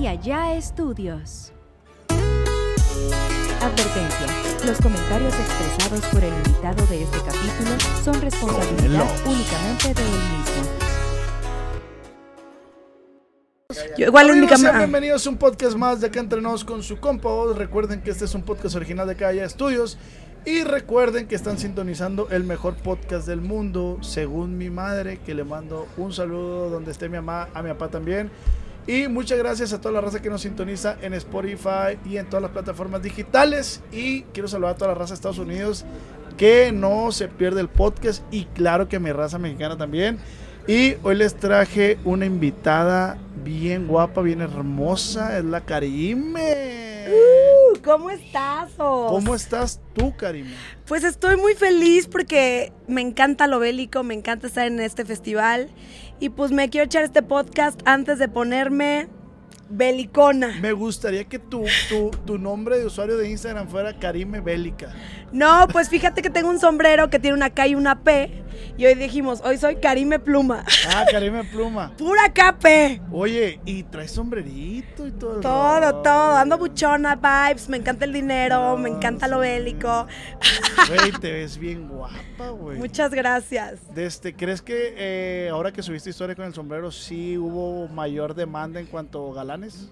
[0.00, 1.52] y allá estudios.
[3.60, 4.26] Advertencia.
[4.64, 7.70] Los comentarios expresados por el invitado de este capítulo
[8.02, 10.62] son responsabilidad únicamente de él mismo.
[13.98, 14.78] Yo igual es mi Amigos, sean cámara.
[14.78, 17.28] bienvenidos a un podcast más de Acá Entre Nos con su compa.
[17.28, 17.58] Oz.
[17.58, 19.98] Recuerden que este es un podcast original de Calla Estudios.
[20.46, 25.44] Y recuerden que están sintonizando el mejor podcast del mundo, según mi madre, que le
[25.44, 28.30] mando un saludo donde esté mi mamá, a mi papá también.
[28.86, 32.42] Y muchas gracias a toda la raza que nos sintoniza en Spotify y en todas
[32.42, 33.82] las plataformas digitales.
[33.92, 35.84] Y quiero saludar a toda la raza de Estados Unidos
[36.36, 38.22] que no se pierde el podcast.
[38.30, 40.18] Y claro que mi raza mexicana también.
[40.66, 45.38] Y hoy les traje una invitada bien guapa, bien hermosa.
[45.38, 47.08] Es la Karime.
[47.08, 48.70] Uh, ¿Cómo estás?
[48.78, 49.10] Os?
[49.10, 50.54] ¿Cómo estás tú, Karime?
[50.86, 55.68] Pues estoy muy feliz porque me encanta lo bélico, me encanta estar en este festival
[56.20, 59.08] y pues me quiero echar este podcast antes de ponerme
[59.70, 60.58] belicona.
[60.60, 64.92] Me gustaría que tu, tu, tu nombre de usuario de Instagram fuera Karime Bélica.
[65.32, 68.44] No, pues fíjate que tengo un sombrero que tiene una K y una P
[68.76, 70.64] y hoy dijimos, hoy soy Karime Pluma.
[70.88, 71.92] Ah, Karime Pluma.
[71.98, 73.00] Pura KP.
[73.12, 75.40] Oye, y traes sombrerito y todo.
[75.40, 75.96] Todo, rollo.
[76.02, 76.36] todo.
[76.36, 77.68] Ando buchona, vibes.
[77.68, 80.06] Me encanta el dinero, me encanta lo bélico.
[80.88, 82.78] Güey, te ves bien guapa, güey.
[82.78, 83.94] Muchas gracias.
[83.94, 88.34] De este, ¿Crees que eh, ahora que subiste historia con el sombrero, sí hubo mayor
[88.34, 89.88] demanda en cuanto a galanes?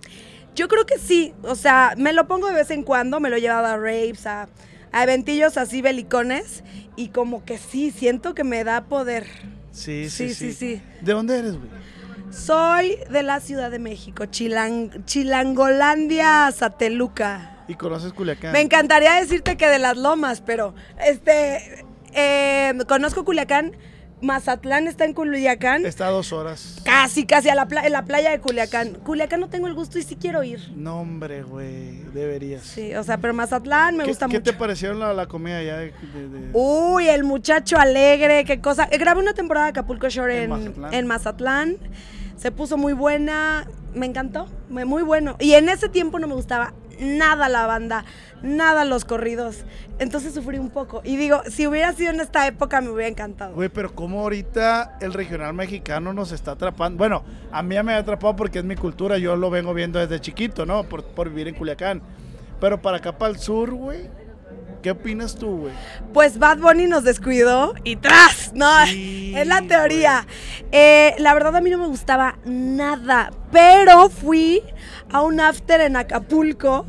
[0.55, 1.35] Yo creo que sí.
[1.43, 3.21] O sea, me lo pongo de vez en cuando.
[3.21, 4.49] Me lo he llevado a rapes, a,
[4.93, 6.65] a eventillos así belicones.
[6.97, 9.27] Y como que sí, siento que me da poder.
[9.71, 10.77] Sí, Sí, sí, sí, sí.
[10.77, 10.83] sí.
[11.01, 11.69] ¿De dónde eres, güey?
[12.31, 17.65] Soy de la Ciudad de México, Chilang, Chilangolandia, Sateluca.
[17.69, 18.53] ¿Y conoces Culiacán?
[18.53, 20.75] Me encantaría decirte que de las lomas, pero
[21.07, 23.73] este eh, conozco Culiacán.
[24.21, 25.87] Mazatlán está en Culiacán.
[25.87, 26.77] Está a dos horas.
[26.85, 28.95] Casi, casi a la, pla- en la playa de Culiacán.
[29.05, 30.73] Culiacán no tengo el gusto y sí quiero ir.
[30.75, 32.63] No, hombre, güey, deberías.
[32.65, 34.51] Sí, o sea, pero Mazatlán me ¿Qué, gusta qué mucho.
[34.53, 38.89] te parecieron la, la comida allá de, de- de- Uy, el muchacho alegre, qué cosa.
[38.91, 40.95] Eh, Grabé una temporada de Acapulco Shore En en, Mazatlán.
[40.95, 41.77] en Mazatlán.
[42.37, 43.67] Se puso muy buena.
[43.95, 44.49] Me encantó.
[44.69, 45.37] Muy bueno.
[45.41, 48.05] Y en ese tiempo no me gustaba nada la banda,
[48.43, 49.65] nada los corridos.
[49.99, 51.01] Entonces sufrí un poco.
[51.05, 53.55] Y digo, si hubiera sido en esta época me hubiera encantado.
[53.55, 56.99] Güey, pero cómo ahorita el regional mexicano nos está atrapando.
[56.99, 59.99] Bueno, a mí ya me ha atrapado porque es mi cultura, yo lo vengo viendo
[59.99, 60.85] desde chiquito, ¿no?
[60.85, 62.03] Por, por vivir en Culiacán.
[62.61, 64.09] Pero para acá, para el sur, güey,
[64.83, 65.73] ¿qué opinas tú, güey?
[66.13, 70.27] Pues Bad Bunny nos descuidó y tras, no, Sí, es la teoría.
[70.73, 74.63] Eh, la verdad a mí no me gustaba nada, pero fui
[75.13, 76.87] a un after en Acapulco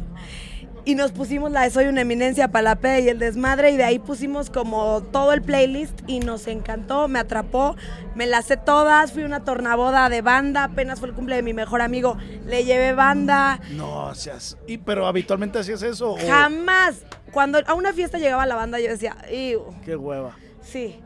[0.85, 3.99] y nos pusimos la de Soy una eminencia palapé y el desmadre y de ahí
[3.99, 7.75] pusimos como todo el playlist y nos encantó, me atrapó,
[8.15, 11.43] me las sé todas, fui a una tornaboda de banda, apenas fue el cumple de
[11.43, 14.57] mi mejor amigo, le llevé banda, No, seas.
[14.67, 16.13] Y, pero habitualmente hacías eso.
[16.13, 19.65] o- jamás, cuando a una fiesta llegaba la banda yo decía, "Iu".
[19.85, 20.35] Qué hueva.
[20.61, 20.99] Sí.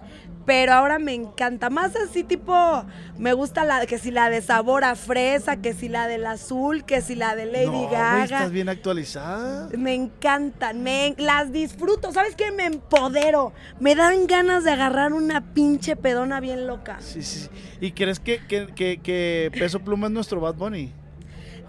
[0.46, 1.70] Pero ahora me encanta.
[1.70, 2.84] Más así tipo,
[3.18, 6.84] me gusta la que si la de sabor a fresa, que si la del azul,
[6.84, 8.24] que si la de Lady no, Gaga.
[8.24, 9.70] estás bien actualizada.
[9.78, 12.12] Me encantan, me, las disfruto.
[12.12, 12.52] ¿Sabes qué?
[12.52, 13.54] Me empodero.
[13.80, 16.98] Me dan ganas de agarrar una pinche pedona bien loca.
[17.00, 17.42] Sí, sí.
[17.42, 17.50] sí.
[17.80, 20.92] ¿Y crees que, que, que, que Peso Pluma es nuestro Bad Bunny?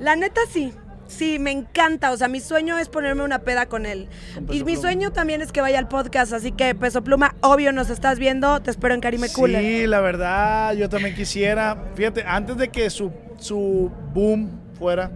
[0.00, 0.72] La neta sí.
[1.06, 2.12] Sí, me encanta.
[2.12, 4.08] O sea, mi sueño es ponerme una peda con él.
[4.34, 6.32] Con y mi sueño también es que vaya al podcast.
[6.32, 8.60] Así que, Peso Pluma, obvio nos estás viendo.
[8.62, 9.60] Te espero en Karime Cooler.
[9.62, 11.76] Sí, la verdad, yo también quisiera.
[11.94, 15.10] Fíjate, antes de que su, su boom fuera,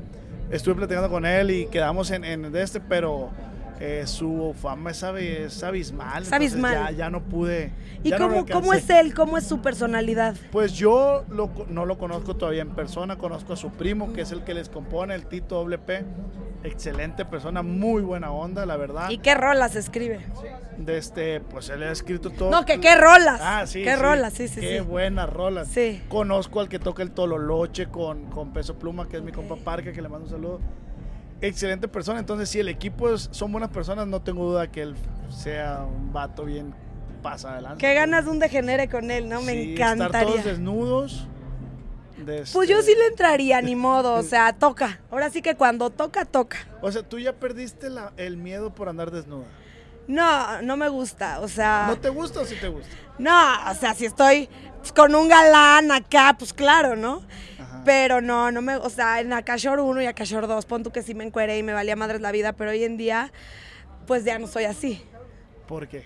[0.50, 3.30] estuve platicando con él y quedamos en, en este, pero
[3.80, 6.22] eh, su fama es, abi- es abismal.
[6.22, 6.74] Es abismal.
[6.74, 7.72] Ya, ya no pude.
[8.02, 9.14] ¿Y no cómo, cómo es él?
[9.14, 10.36] ¿Cómo es su personalidad?
[10.52, 14.32] Pues yo lo no lo conozco todavía en persona, conozco a su primo, que es
[14.32, 16.04] el que les compone, el Tito WP.
[16.64, 19.10] Excelente persona, muy buena onda, la verdad.
[19.10, 20.18] ¿Y qué rolas escribe?
[20.76, 22.50] De este, pues él ha escrito todo.
[22.50, 23.40] No, que qué rolas.
[23.42, 23.84] Ah, sí.
[23.84, 24.02] Qué sí.
[24.02, 24.84] rolas, sí, sí, Qué sí.
[24.84, 25.68] buenas rolas.
[25.68, 26.02] Sí.
[26.08, 29.92] Conozco al que toca el Tololoche con, con Peso Pluma, que es mi compa Parque,
[29.92, 30.60] que le mando un saludo.
[31.40, 32.18] Excelente persona.
[32.18, 34.94] Entonces, si el equipo es- son buenas personas, no tengo duda que él
[35.30, 36.74] sea un vato bien
[37.22, 37.78] pasa adelante.
[37.78, 39.40] Qué ganas de un degenere con él, ¿no?
[39.42, 40.42] Me Sí, Estar todos encantaría.
[40.42, 41.26] desnudos.
[42.18, 44.98] de Pues yo este- sí le entraría, ni modo, o sea, toca.
[45.08, 46.58] Ahora sí que cuando toca, toca.
[46.82, 49.44] O sea, tú ya perdiste la- el miedo por andar desnuda.
[50.08, 51.84] No, no me gusta, o sea...
[51.86, 52.88] ¿No te gusta o sí te gusta?
[53.20, 54.48] No, o sea, si estoy
[54.80, 57.22] pues, con un galán acá, pues claro, ¿no?
[57.78, 57.84] Ajá.
[57.84, 61.02] Pero no, no me, o sea, en Akashor 1 y Akashor 2, pon tú que
[61.02, 63.32] sí me encueré y me valía madres la vida, pero hoy en día,
[64.06, 65.02] pues ya no soy así.
[65.66, 66.04] ¿Por qué?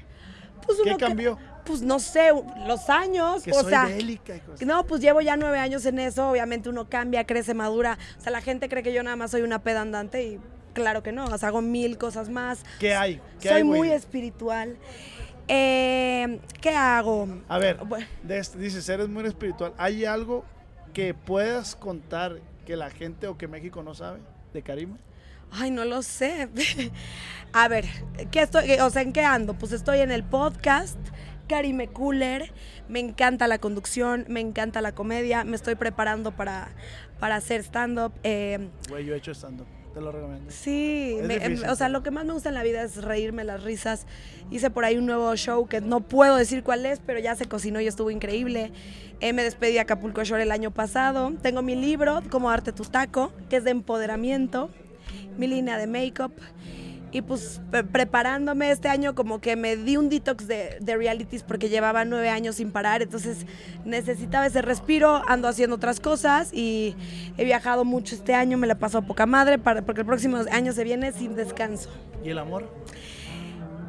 [0.67, 1.39] Pues ¿Qué que- cambió?
[1.65, 2.31] pues no sé,
[2.67, 3.85] los años, Que o soy sea...
[3.87, 4.67] bélica y cosas.
[4.67, 7.99] No, pues llevo ya nueve años en eso, obviamente uno cambia, crece, madura.
[8.19, 10.41] O sea, la gente cree que yo nada más soy una peda andante y
[10.73, 12.65] claro que no, o sea, hago mil cosas más.
[12.81, 13.21] ¿Qué hay?
[13.41, 14.77] ¿Qué soy hay, muy espiritual.
[15.47, 17.29] Eh, ¿Qué hago?
[17.49, 18.07] A ver, Bueno.
[18.25, 19.73] dices, eres muy espiritual.
[19.79, 20.45] ¿Hay algo
[20.93, 24.21] que puedas contar que la gente o que México no sabe
[24.53, 24.97] de Karima?
[25.51, 26.49] Ay, no lo sé.
[27.53, 27.85] A ver,
[28.31, 29.55] ¿qué estoy, o sea, ¿en qué ando?
[29.55, 30.97] Pues estoy en el podcast
[31.49, 32.53] Karime Cooler.
[32.89, 35.45] Me encanta la conducción, me encanta la comedia.
[35.45, 36.69] Me estoy preparando para,
[37.21, 38.13] para hacer stand-up.
[38.23, 39.67] eh, Güey, yo he hecho stand-up.
[39.95, 40.51] Te lo recomiendo.
[40.51, 43.03] Sí, me- difícil, em, o sea, lo que más me gusta en la vida es
[43.03, 44.07] reírme las risas.
[44.51, 47.47] Hice por ahí un nuevo show que no puedo decir cuál es, pero ya se
[47.47, 48.73] cocinó y estuvo increíble.
[49.21, 51.33] Eh, me despedí de Acapulco Shore el año pasado.
[51.43, 54.71] Tengo mi libro, Como Arte Tu Taco, que es de empoderamiento,
[55.37, 56.33] mi línea de make-up.
[57.15, 61.43] Y pues pre- preparándome este año como que me di un detox de, de realities
[61.43, 63.45] porque llevaba nueve años sin parar, entonces
[63.85, 66.97] necesitaba ese respiro, ando haciendo otras cosas y
[67.37, 70.39] he viajado mucho este año, me la paso a poca madre para- porque el próximo
[70.51, 71.91] año se viene sin descanso.
[72.25, 72.73] ¿Y el amor?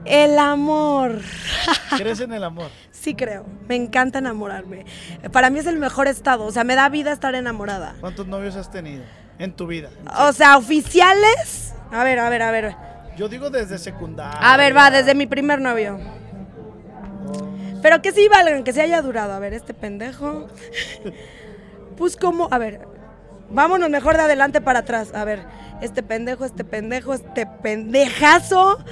[0.05, 1.21] El amor.
[1.97, 2.69] ¿Crees en el amor?
[2.91, 4.85] Sí creo, me encanta enamorarme.
[5.31, 7.95] Para mí es el mejor estado, o sea, me da vida estar enamorada.
[8.01, 9.03] ¿Cuántos novios has tenido
[9.39, 9.89] en tu vida?
[10.19, 11.73] O sea, oficiales.
[11.91, 12.75] A ver, a ver, a ver.
[13.15, 14.39] Yo digo desde secundaria.
[14.39, 15.99] A ver, va, desde mi primer novio.
[17.81, 19.33] Pero que sí valgan, que sí haya durado.
[19.33, 20.47] A ver, este pendejo.
[21.97, 22.87] Pues como, a ver,
[23.51, 25.13] vámonos mejor de adelante para atrás.
[25.13, 25.43] A ver,
[25.79, 28.83] este pendejo, este pendejo, este pendejazo.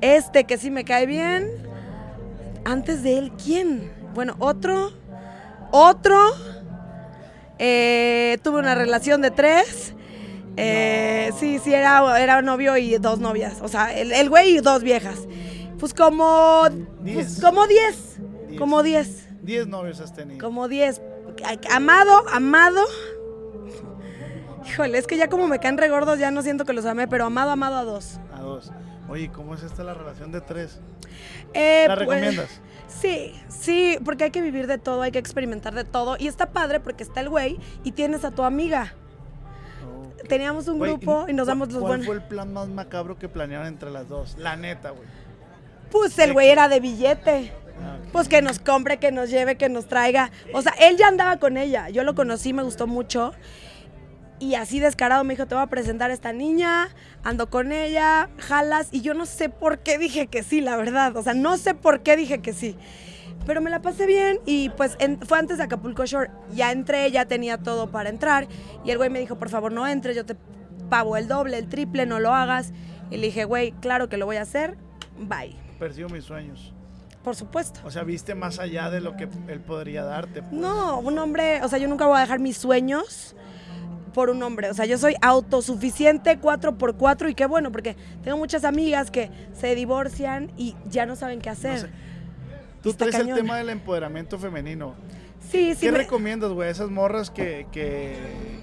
[0.00, 1.48] Este que sí me cae bien.
[2.64, 3.92] Antes de él, ¿quién?
[4.12, 4.92] Bueno, otro.
[5.70, 6.18] Otro.
[7.58, 9.94] Eh, tuve una relación de tres.
[10.56, 13.60] Eh, Sí, sí, era, era novio y dos novias.
[13.60, 15.26] O sea, el, el güey y dos viejas.
[15.78, 16.68] Pues como.
[17.00, 17.16] Diez.
[17.16, 18.16] Pues como diez.
[18.48, 18.58] Diez.
[18.58, 19.28] Como diez.
[19.42, 20.44] Diez novios has tenido.
[20.44, 21.02] Como diez.
[21.70, 22.82] Amado, amado.
[24.66, 27.26] Híjole, es que ya como me caen regordos, ya no siento que los amé, pero
[27.26, 28.18] amado, amado a dos.
[28.34, 28.72] A dos.
[29.08, 30.80] Oye, ¿cómo es esta la relación de tres?
[31.54, 32.60] Eh, ¿La pues, recomiendas?
[32.88, 36.16] Sí, sí, porque hay que vivir de todo, hay que experimentar de todo.
[36.18, 38.94] Y está padre porque está el güey y tienes a tu amiga.
[40.28, 42.06] Teníamos un Güey, grupo y nos ¿cu- damos los ¿Cuál buenos.
[42.06, 44.36] fue el plan más macabro que planearon entre las dos?
[44.38, 45.06] La neta, güey.
[45.90, 47.52] Pues el güey era de billete.
[47.80, 47.98] Ah.
[48.12, 50.30] Pues que nos compre, que nos lleve, que nos traiga.
[50.52, 51.90] O sea, él ya andaba con ella.
[51.90, 53.32] Yo lo conocí, me gustó mucho.
[54.38, 56.88] Y así descarado me dijo, te voy a presentar a esta niña,
[57.22, 58.88] ando con ella, jalas.
[58.90, 61.16] Y yo no sé por qué dije que sí, la verdad.
[61.16, 62.76] O sea, no sé por qué dije que sí.
[63.46, 66.30] Pero me la pasé bien y pues en- fue antes de Acapulco Shore.
[66.52, 68.46] Ya entré, ya tenía todo para entrar.
[68.84, 70.36] Y el güey me dijo, por favor, no entres, yo te
[70.90, 72.72] pago el doble, el triple, no lo hagas.
[73.10, 74.76] Y le dije, güey, claro que lo voy a hacer.
[75.18, 75.54] Bye.
[75.78, 76.74] Persigo mis sueños.
[77.22, 77.80] Por supuesto.
[77.84, 80.42] O sea, viste más allá de lo que él podría darte.
[80.42, 80.52] pues.
[80.52, 83.34] No, un hombre, o sea, yo nunca voy a dejar mis sueños
[84.14, 84.70] por un hombre.
[84.70, 89.74] O sea, yo soy autosuficiente 4x4 y qué bueno, porque tengo muchas amigas que se
[89.74, 91.80] divorcian y ya no saben qué hacer.
[91.80, 91.90] sé.
[92.92, 93.30] Tú traes cañón.
[93.30, 94.94] el tema del empoderamiento femenino.
[95.50, 95.80] Sí, sí.
[95.86, 96.70] ¿Qué me- recomiendas, güey?
[96.70, 98.16] Esas morras que, que,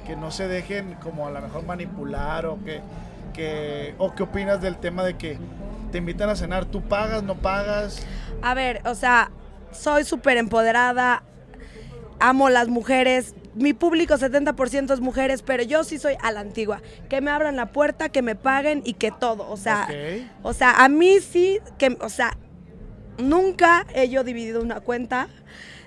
[0.06, 2.82] que no se dejen como a lo mejor manipular o que,
[3.34, 3.96] que...
[3.98, 5.38] ¿O qué opinas del tema de que
[5.92, 6.65] te invitan a cenar?
[6.65, 8.06] ¿Tú pagas, no pagas?
[8.42, 9.32] A ver, o sea,
[9.72, 11.24] soy súper empoderada,
[12.20, 13.34] amo las mujeres.
[13.56, 16.82] Mi público 70% es mujeres, pero yo sí soy a la antigua.
[17.08, 19.48] Que me abran la puerta, que me paguen y que todo.
[19.50, 19.96] O sea, Ok.
[20.42, 22.36] o sea, a mí sí, que, o sea,
[23.17, 25.27] nunca he yo dividido una cuenta.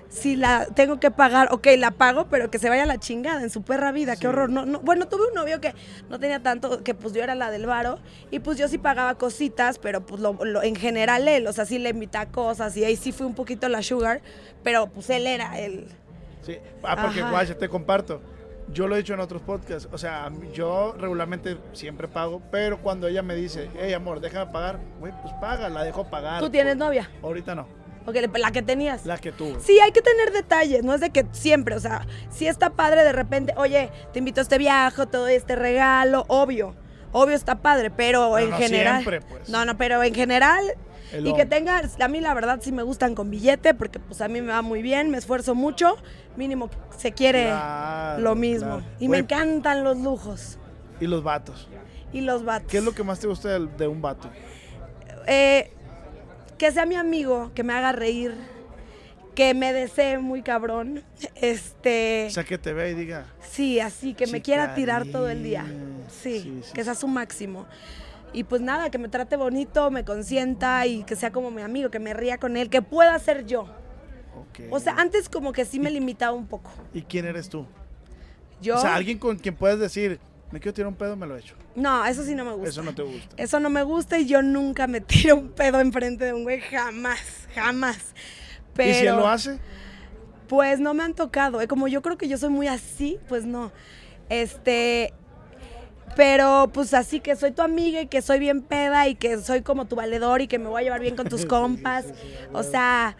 [0.09, 3.41] Si la tengo que pagar, ok, la pago, pero que se vaya a la chingada
[3.43, 4.21] en su perra vida, Sí.
[4.21, 4.49] qué horror.
[4.49, 5.73] No, no, bueno, tuve un novio que
[6.09, 7.99] no tenía tanto, que pues yo era la del varo,
[8.31, 11.65] y pues yo sí pagaba cositas, pero pues lo, lo- en general él, o sea,
[11.65, 14.21] sí le invitaba cosas, y ahí sí fui un poquito la sugar,
[14.63, 15.87] pero pues él era el...
[16.45, 16.57] Sí.
[16.83, 18.21] Ah, porque, guay, te comparto.
[18.73, 19.87] Yo lo he dicho en otros podcasts.
[19.91, 24.79] O sea, yo regularmente siempre pago, pero cuando ella me dice, hey, amor, déjame pagar,
[24.99, 26.41] güey, pues paga, la dejo pagar.
[26.41, 27.09] ¿Tú tienes Por- novia?
[27.23, 27.67] Ahorita no.
[28.05, 29.05] Ok, la que tenías.
[29.05, 29.59] La que tuve.
[29.59, 33.03] Sí, hay que tener detalles, no es de que siempre, o sea, si está padre
[33.03, 36.73] de repente, oye, te invito a este viaje, todo este regalo, obvio,
[37.11, 38.93] obvio está padre, pero, Pero en no general.
[39.03, 39.49] siempre, pues.
[39.49, 40.63] No, no, pero en general.
[41.13, 41.45] El y que hombre.
[41.45, 44.51] tenga, a mí la verdad sí me gustan con billete, porque pues a mí me
[44.51, 45.97] va muy bien, me esfuerzo mucho,
[46.35, 48.77] mínimo se quiere Claro, lo mismo.
[48.77, 48.83] claro.
[48.99, 50.57] Y me encantan los lujos
[50.99, 51.67] Y los vatos.
[52.13, 52.69] y los vatos.
[52.71, 54.29] ¿Qué es lo que más te gusta de, un vato?
[55.27, 55.71] Eh,
[56.57, 58.33] que sea mi amigo, que me haga reír,
[59.35, 61.03] que me desee muy cabrón.
[61.35, 62.25] Este.
[62.27, 65.43] O sea, que te vea y diga, Sí, así, que me quiera tirar todo el
[65.43, 65.65] día.
[66.09, 67.65] Sí, Sí, sí, que sea su máximo.
[68.37, 71.89] Y pues nada, que me trate bonito, me consienta y que sea como mi amigo,
[71.89, 73.61] que me ría con él, que pueda ser yo.
[73.61, 74.71] ok.
[74.71, 76.69] O sea, antes como que sí me limitaba un poco.
[76.93, 77.65] ¿Y quién eres tú?
[78.61, 78.75] Yo.
[78.77, 80.19] O sea, alguien con quien puedes decir,
[80.51, 81.55] me quiero tirar un pedo, me lo he hecho.
[81.75, 82.69] No, eso sí no me gusta.
[82.69, 83.35] Eso no te gusta.
[83.37, 86.61] Eso no me gusta y yo nunca me tiro un pedo enfrente de un güey,
[86.61, 88.13] jamás, jamás.
[88.75, 89.57] Pero, ¿Y si él lo hace?
[90.47, 91.59] Pues no me han tocado.
[91.59, 93.71] eh, Como yo creo que yo soy muy así, pues no.
[94.29, 95.13] Este.
[96.17, 99.61] Pero pues así que soy tu amiga y que soy bien peda y que soy
[99.61, 102.05] como tu valedor y que me voy a llevar bien con tus compas.
[102.51, 103.15] O sea.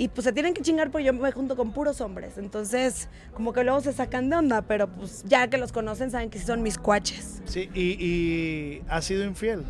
[0.00, 2.38] Y pues se tienen que chingar porque yo me junto con puros hombres.
[2.38, 6.30] Entonces, como que luego se sacan de onda, pero pues ya que los conocen saben
[6.30, 7.42] que sí son mis cuaches.
[7.46, 9.64] Sí, y, y has sido infiel.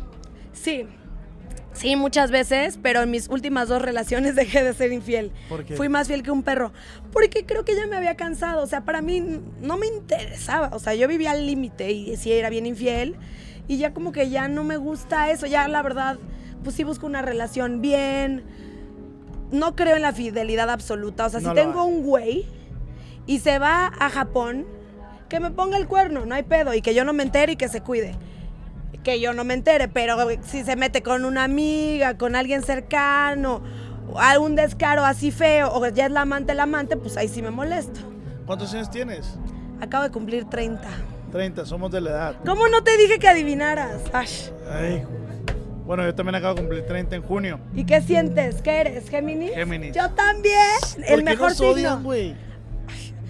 [0.53, 0.85] Sí.
[1.79, 5.31] Sí, muchas veces, pero en mis últimas dos relaciones dejé de ser infiel.
[5.47, 5.75] ¿Por qué?
[5.77, 6.73] Fui más fiel que un perro.
[7.13, 8.61] Porque creo que ya me había cansado.
[8.61, 9.21] O sea, para mí
[9.61, 10.71] no me interesaba.
[10.73, 13.15] O sea, yo vivía al límite y sí era bien infiel.
[13.69, 15.45] Y ya como que ya no me gusta eso.
[15.45, 16.17] Ya la verdad,
[16.65, 18.43] pues sí busco una relación bien.
[19.51, 21.27] No creo en la fidelidad absoluta.
[21.27, 21.87] O sea, No si tengo hay.
[21.93, 22.45] un güey
[23.25, 24.65] y se va a Japón,
[25.29, 26.73] que me ponga el cuerno, no hay pedo.
[26.73, 28.15] Y que yo no me entere y que se cuide
[29.03, 33.61] que yo no me entere, pero si se mete con una amiga, con alguien cercano,
[34.17, 37.51] algún descaro así feo, o ya es la amante el amante, pues ahí sí me
[37.51, 37.99] molesto.
[38.45, 39.37] ¿Cuántos años tienes?
[39.81, 40.87] Acabo de cumplir 30.
[41.31, 42.35] 30, somos de la edad.
[42.45, 44.01] ¿Cómo no te dije que adivinaras?
[44.13, 44.49] Ash.
[44.71, 45.03] Ay,
[45.85, 47.59] bueno, yo también acabo de cumplir 30 en junio.
[47.73, 48.61] ¿Y qué sientes?
[48.61, 49.09] ¿Qué eres?
[49.09, 49.53] ¿Géminis?
[49.53, 49.95] Géminis.
[49.95, 50.55] Yo también.
[50.95, 52.03] ¿Por El qué mejor nos odian, signo.
[52.03, 52.35] güey?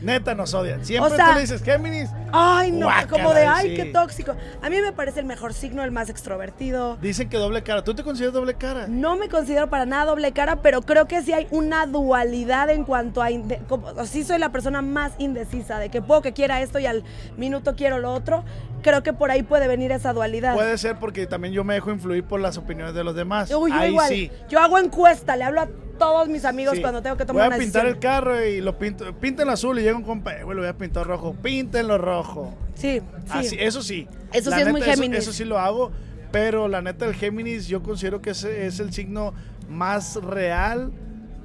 [0.02, 0.86] Neta nos odian.
[0.86, 2.10] Siempre O sea- tú le dices Géminis.
[2.32, 3.76] Ay, no, Guácala, como de, ay, sí.
[3.76, 4.36] qué tóxico.
[4.62, 6.98] A mí me parece el mejor signo, el más extrovertido.
[7.02, 7.84] Dicen que doble cara.
[7.84, 8.86] ¿Tú te consideras doble cara?
[8.88, 12.84] No me considero para nada doble cara, pero creo que sí hay una dualidad en
[12.86, 13.30] cuanto a...
[13.68, 17.04] como- sí soy la persona más indecisa, de que puedo que quiera esto y al
[17.38, 18.44] minuto quiero lo otro.
[18.82, 20.54] Creo que por ahí puede venir esa dualidad.
[20.54, 23.52] Puede ser porque también yo me dejo influir por las opiniones de los demás.
[23.52, 24.08] Uy, yo Ahí igual.
[24.08, 24.32] sí.
[24.50, 26.82] Yo hago encuesta, le hablo a todos mis amigos Sí.
[26.82, 29.14] cuando tengo que Voy tomar a una pintar el carro y lo pinto.
[29.20, 30.34] Píntenlo azul y llega un compa.
[30.34, 31.36] eh, güey, lo voy a pintar rojo.
[31.42, 32.54] Píntenlo rojo.
[32.76, 33.30] Sí, sí.
[33.30, 34.08] Así, eso sí.
[34.32, 35.20] Eso La sí es muy neta, Géminis.
[35.20, 35.92] Eso, sí lo hago.
[36.32, 39.34] Pero la neta, el Géminis, yo considero que ese es el signo
[39.68, 40.92] más real,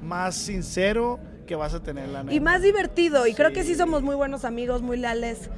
[0.01, 2.35] más sincero que vas a tener, la neta.
[2.35, 3.27] Y más divertido.
[3.27, 5.49] Y creo que sí somos muy buenos amigos, muy leales.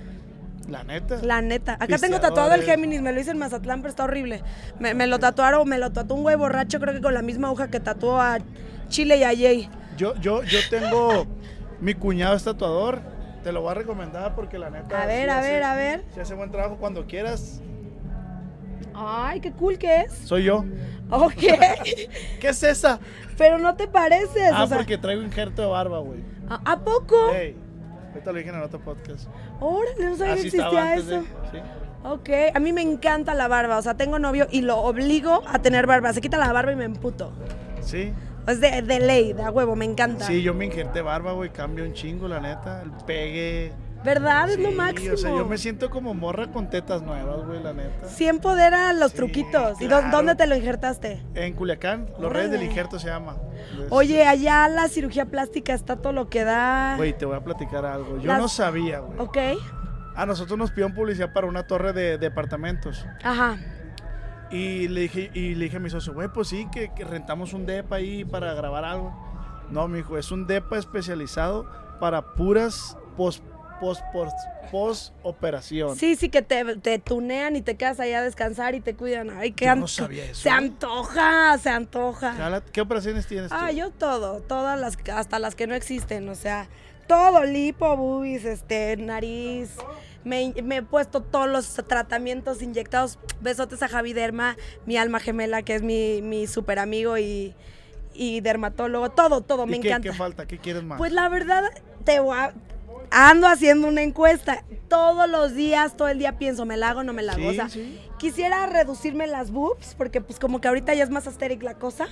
[0.69, 1.19] La neta.
[1.23, 1.77] La neta.
[1.79, 2.63] Acá tengo tatuado el.
[2.63, 4.43] Géminis, me lo hice en Mazatlán, pero está horrible.
[4.79, 7.47] Me, me lo tatuaron, me lo tatuó un güey borracho, creo que con la misma
[7.47, 8.39] aguja que tatuó a
[8.89, 9.69] Chile y a Jay.
[9.97, 11.25] Yo, yo, yo tengo.
[11.81, 12.99] Mi cuñado es tatuador.
[13.43, 15.01] Te lo voy a recomendar porque la neta.
[15.03, 16.03] A ver, sí a hace- ver, a ver.
[16.13, 17.61] sí hace buen trabajo cuando quieras.
[18.93, 20.13] Ay, qué cool que es.
[20.13, 20.65] Soy yo.
[21.09, 21.33] Ok.
[22.39, 22.99] ¿Qué es esa?
[23.37, 24.51] pero no te pareces.
[24.51, 26.21] Ah, o sea, porque traigo injerto de barba, güey.
[26.49, 27.15] ¿a, a poco?
[27.31, 27.55] Ey,
[28.09, 29.27] ahorita lo dije en el otro podcast.
[29.59, 31.09] Órale, no sabía que existía eso.
[31.09, 31.19] de.
[31.51, 31.57] Sí.
[32.03, 33.77] Ok, a mí me encanta la barba.
[33.77, 36.11] O sea, tengo novio y lo obligo a tener barba.
[36.13, 37.31] Se quita la barba y me emputo.
[37.81, 38.11] Sí.
[38.47, 40.25] Es de, de ley, de a huevo, me encanta.
[40.25, 41.49] Sí, yo me injerté barba, güey.
[41.49, 42.81] Cambio un chingo, la neta.
[42.81, 43.73] El pegue.
[44.05, 44.49] ¿Verdad?
[44.51, 45.13] Es lo Sí, máximo.
[45.15, 48.07] O sea, yo me siento como morra con tetas nuevas, güey, la neta.
[48.07, 49.81] Sí empodera los Sí, truquitos.
[49.81, 51.21] ¿Y dónde te lo injertaste?
[51.33, 52.63] En Culiacán, los Reyes del.
[52.63, 53.35] Injerto se llama.
[53.89, 56.93] Oye, allá la cirugía plástica está todo lo que da.
[56.95, 58.17] Güey, te voy a platicar algo.
[58.19, 59.19] Yo Las- no sabía, güey.
[59.19, 59.37] Ok.
[60.15, 63.05] A nosotros nos pidieron publicidad para una torre de departamentos.
[63.23, 63.57] Ajá.
[64.49, 67.53] Y le dije, y le dije a mi socio, güey, pues sí, que, que rentamos
[67.53, 69.13] un depa ahí para grabar algo.
[69.69, 73.43] No, mi hijo, es un depa especializado para puras post,
[73.81, 74.35] post, post,
[74.71, 75.95] post operación.
[75.97, 79.29] Sí, sí, que te, te tunean y te quedas allá a descansar y te cuidan.
[79.31, 80.53] Ay, qué Yo no sabía eso, Se ¿eh?
[80.53, 82.61] antoja, se antoja.
[82.71, 83.55] ¿Qué operaciones tienes tú?
[83.59, 86.69] Ah, yo todo, todas las, hasta las que no existen, o sea,
[87.07, 89.71] todo, lipo, boobies, este, nariz.
[90.23, 93.17] Me, me he puesto todos los tratamientos inyectados.
[93.41, 97.55] Besotes a Javi Derma, mi alma gemela, que es mi, mi super amigo y,
[98.13, 99.09] y dermatólogo.
[99.11, 100.09] Todo, todo, ¿Y me qué, encanta.
[100.09, 100.45] qué falta?
[100.45, 100.97] ¿Qué quieres más?
[100.97, 101.63] Pues la verdad,
[102.03, 102.53] te voy a-
[103.09, 104.65] ando haciendo una encuesta.
[104.89, 107.41] Todos los días, todo el día pienso, ¿me la hago o no me la hago?
[107.43, 107.99] Sí, o sea, sí.
[108.17, 112.07] quisiera reducirme las boobs, porque pues como que ahorita ya es más asteric la cosa.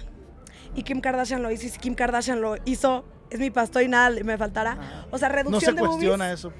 [0.73, 4.09] Y Kim Kardashian lo hizo, y Kim Kardashian lo hizo, es mi pastor y nada
[4.23, 4.73] me faltará.
[4.73, 5.05] Ajá.
[5.11, 5.95] O sea, no reducción se de boobies.
[5.95, 6.53] cuestiona eso.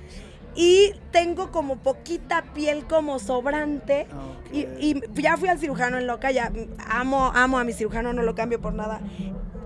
[0.56, 4.08] y tengo como poquita piel como sobrante.
[4.52, 6.52] Y, y ya fui al cirujano en loca, ya
[6.88, 9.02] amo, amo a mi cirujano, no lo cambio por nada.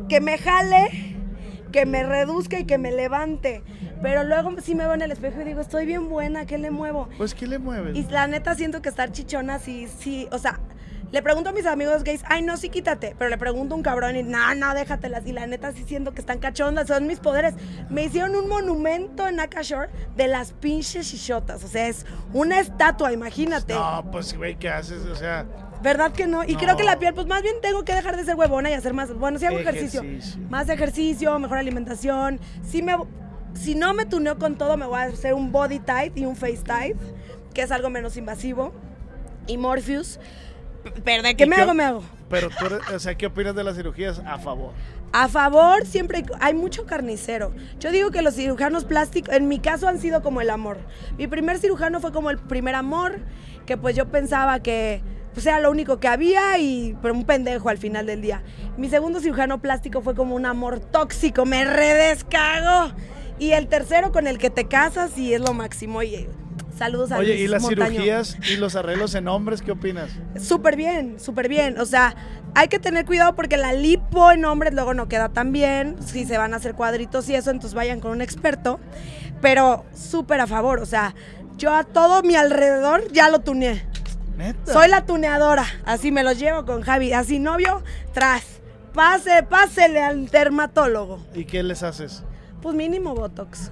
[0.08, 1.16] Que me jale,
[1.72, 3.64] que me reduzca y que me levante.
[4.02, 6.72] Pero luego sí me veo en el espejo y digo, estoy bien buena, ¿qué le
[6.72, 7.10] muevo?
[7.18, 7.96] Pues, ¿qué le mueves?
[7.98, 10.60] Y la neta siento que estar chichona sí, sí, o sea,
[11.12, 13.16] le pregunto a mis amigos gays, ay, no, sí, quítate.
[13.18, 15.26] Pero le pregunto a un cabrón y, no, no, déjatelas.
[15.26, 17.56] Y la neta sí siento que están cachondas, son mis poderes.
[17.90, 21.64] Me hicieron un monumento en Akashore de las pinches chichotas.
[21.64, 23.74] O sea, es una estatua, imagínate.
[23.74, 25.06] No, pues, güey, ¿qué haces?
[25.06, 25.46] O sea,
[25.82, 26.44] ¿Verdad que no?
[26.44, 26.60] Y No.
[26.60, 28.94] creo que la piel, pues más bien tengo que dejar de ser huevona y hacer
[28.94, 30.02] más, bueno, sí hago ejercicio.
[30.02, 30.42] Ejercicio.
[30.50, 32.40] Más ejercicio, mejor alimentación.
[32.68, 32.98] Sí me,
[33.54, 36.36] si no me tuneo con todo, me voy a hacer un body tight y un
[36.36, 36.98] face tight,
[37.54, 38.74] que es algo menos invasivo.
[39.48, 40.20] Y Morpheus.
[40.84, 42.04] Qué ¿Y me qué- hago, me hago.
[42.30, 44.20] pero tú, eres- o sea, ¿qué opinas de las cirugías?
[44.26, 44.72] A favor.
[45.12, 47.52] A favor, siempre hay, mucho carnicero.
[47.80, 50.78] Yo digo que los cirujanos plásticos, en mi caso, han sido como el amor.
[51.18, 53.20] Mi primer cirujano fue como el primer amor,
[53.66, 55.02] que pues yo pensaba que
[55.34, 58.44] pues, era lo único que había y pero un pendejo al final del día.
[58.78, 62.94] Mi segundo cirujano plástico fue como un amor tóxico, me redescago.
[63.40, 66.04] Y el tercero con el que te casas y es lo máximo.
[66.04, 66.28] Y
[66.80, 67.92] saludos a Oye, Luis ¿y las Montaño.
[67.92, 70.10] cirugías y los arreglos en hombres, qué opinas?
[70.42, 71.80] Súper bien, súper bien.
[71.80, 72.16] O sea,
[72.56, 75.98] hay que tener cuidado porque la lipo en hombres luego no queda tan bien.
[76.04, 78.80] Si se van a hacer cuadritos y eso, entonces vayan con un experto.
[79.42, 80.80] Pero súper a favor.
[80.80, 81.14] O sea,
[81.58, 83.86] yo a todo mi alrededor ya lo tuneé.
[84.38, 84.74] Neta.
[84.74, 85.66] Soy la tuneadora.
[85.86, 87.14] Así me los llevo con Javi.
[87.14, 87.84] Así novio,
[88.14, 88.44] tras.
[88.94, 91.20] Pase, pásele al dermatólogo.
[91.36, 92.24] ¿Y qué les haces?
[92.62, 93.72] Pues mínimo Botox.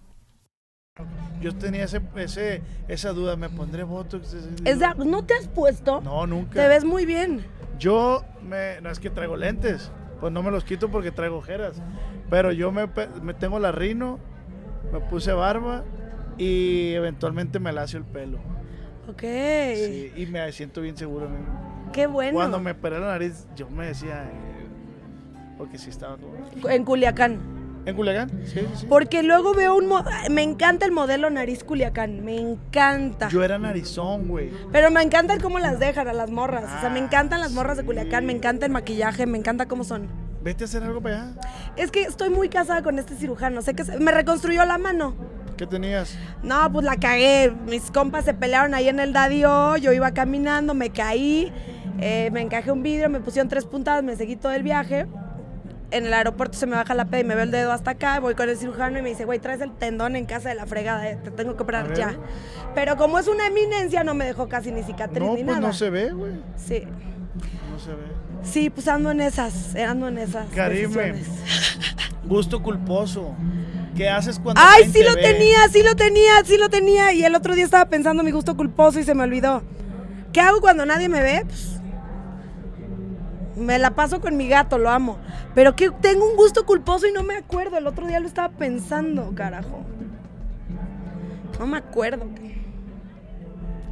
[1.41, 4.31] yo tenía ese, ese, esa duda, ¿me pondré Botox?
[4.63, 6.01] De- ¿No te has puesto?
[6.01, 6.53] No, nunca.
[6.53, 7.43] Te ves muy bien.
[7.79, 11.81] Yo, me, no es que traigo lentes, pues no me los quito porque traigo ojeras.
[12.29, 12.87] Pero yo me,
[13.21, 14.19] me tengo la rino,
[14.93, 15.83] me puse barba
[16.37, 18.37] y eventualmente me lacio el pelo.
[19.09, 19.21] Ok.
[19.75, 21.27] Sí, y me siento bien seguro.
[21.91, 22.33] Qué bueno.
[22.35, 24.67] Cuando me operé la nariz, yo me decía, eh,
[25.57, 26.17] porque sí estaba.
[26.69, 27.60] En Culiacán.
[27.85, 28.29] ¿En Culiacán?
[28.45, 28.85] Sí, sí, sí.
[28.87, 29.89] Porque luego veo un...
[30.29, 32.23] Me encanta el modelo nariz Culiacán.
[32.23, 33.27] Me encanta.
[33.29, 34.51] Yo era narizón, güey.
[34.71, 36.65] Pero me encanta el cómo las dejan a las morras.
[36.77, 38.25] O sea, me Ah, encantan las morras de Culiacán.
[38.25, 39.25] Me encanta el maquillaje.
[39.25, 40.07] Me encanta cómo son.
[40.43, 41.31] Vete a hacer algo para allá.
[41.75, 43.61] Es que estoy muy casada con este cirujano.
[43.63, 45.15] Sé que se- me reconstruyó la mano.
[45.57, 46.15] ¿Qué tenías?
[46.43, 47.51] No, pues la cagué.
[47.67, 49.77] Mis compas se pelearon ahí en el dadio.
[49.77, 51.51] Yo iba caminando, me caí.
[51.99, 55.05] eh, me encajé un vidrio, me pusieron tres puntadas, me seguí todo el viaje.
[55.91, 58.19] En el aeropuerto se me baja la peda y me veo el dedo hasta acá.
[58.19, 60.65] Voy con el cirujano y me dice, güey, traes el tendón en casa de la
[60.65, 62.15] fregada, eh, te tengo que operar ya.
[62.73, 65.59] Pero como es una eminencia, no me dejó casi ni cicatriz No, ni pues nada.
[65.67, 66.31] no se ve, güey.
[66.55, 66.83] Sí.
[67.71, 68.21] No se ve.
[68.43, 70.47] Sí, pues ando en esas, eh, ando en esas.
[70.55, 71.15] Karime,
[72.23, 73.35] gusto culposo.
[73.95, 75.21] ¿Qué haces cuando Ay, sí lo ve?
[75.21, 77.11] tenía, sí lo tenía, sí lo tenía.
[77.13, 79.61] Y el otro día estaba pensando mi gusto culposo y se me olvidó.
[80.31, 81.43] ¿Qué hago cuando nadie me ve?
[81.45, 81.70] Pues,
[83.55, 85.17] me la paso con mi gato, lo amo.
[85.55, 87.77] Pero que tengo un gusto culposo y no me acuerdo.
[87.77, 89.83] El otro día lo estaba pensando, carajo.
[91.59, 92.25] No me acuerdo.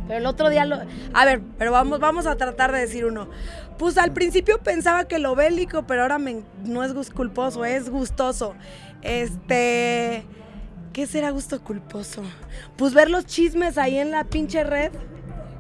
[0.08, 0.78] Pero el otro día lo...
[1.14, 3.30] A ver, pero vamos, vamos a tratar de decir uno.
[3.78, 7.90] Pues al principio pensaba que lo bélico, pero ahora me- no es gusto culposo, es
[7.90, 8.56] gustoso.
[9.02, 10.26] Este...
[10.94, 12.24] ¿Qué será gusto culposo?
[12.76, 14.92] Pues ver los chismes ahí en la pinche red.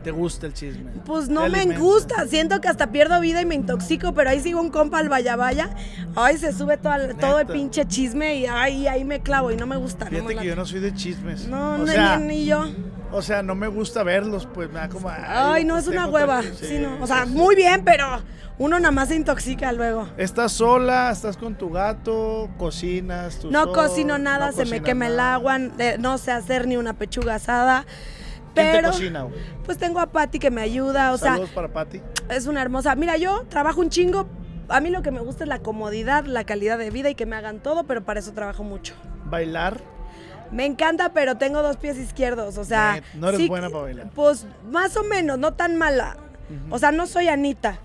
[0.04, 0.92] ¿Te gusta el chisme?
[1.06, 1.80] Pues no me alimenta.
[1.82, 5.10] gusta, siento que hasta pierdo vida y me intoxico, pero ahí sigo un compa al
[5.10, 5.70] vaya vaya.
[6.16, 7.54] Ay, se sube todo el, todo el Neta.
[7.54, 10.06] pinche chisme y ay, ahí me clavo y no me gusta.
[10.06, 11.48] no, Fíjate me que yo no soy de chismes.
[11.50, 12.66] No, o no, sea, ni, ni yo.
[13.12, 15.10] o sea, no me gusta verlos, pues me da como.
[15.10, 16.40] Ay, no, pues, es una hueva.
[16.40, 17.04] otra- Sí, no.
[17.04, 17.32] O sea, sí.
[17.32, 18.06] muy bien, pero
[18.58, 20.08] uno nada más se intoxica luego.
[20.16, 25.08] Estás sola, estás con tu gato, cocinas, No sol- cocino nada, no se me quema
[25.08, 27.86] el agua, eh, no sé hacer ni una pechuga asada.
[28.54, 29.40] ¿Quién Pero, te cocina, güey?
[29.66, 32.02] pues tengo a Patti que me ayuda, o sea, Saludos para Pati.
[32.30, 32.96] es una hermosa.
[32.96, 34.28] Mira, yo trabajo un chingo.
[34.70, 37.26] A mí lo que me gusta es la comodidad, la calidad de vida y que
[37.26, 38.94] me hagan todo, pero para eso trabajo mucho.
[39.26, 39.82] Bailar.
[40.52, 42.96] Me encanta, pero tengo dos pies izquierdos, o sea...
[42.96, 44.10] Net, no eres buena para bailar.
[44.16, 46.18] Pues más o menos, no tan mala.
[46.72, 47.80] O sea, no soy Anita.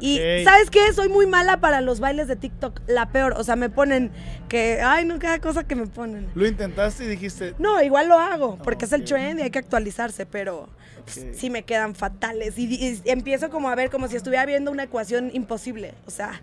[0.00, 0.18] Y.
[0.44, 0.92] ¿sabes qué?
[0.92, 3.34] Soy muy mala para los bailes de TikTok, la peor.
[3.36, 4.10] O sea, me ponen
[4.48, 6.28] que, ay, no, cada cosa que me ponen.
[6.34, 9.58] Lo intentaste y dijiste, No, igual lo hago, porque es el trend y hay que
[9.58, 10.68] actualizarse, pero
[11.04, 12.58] pues, sí me quedan fatales.
[12.58, 15.94] Y, y empiezo como a ver como si estuviera viendo una ecuación imposible.
[16.06, 16.40] O sea,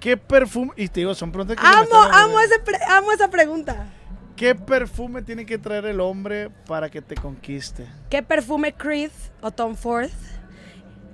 [0.00, 0.72] ¿qué perfume?
[0.76, 3.86] Y te digo, son preguntas que se me amo, amo, ese amo esa pregunta.
[4.36, 7.86] ¿Qué perfume tiene que traer el hombre para que te conquiste?
[8.10, 10.10] ¿Qué perfume Creed o Tom Ford?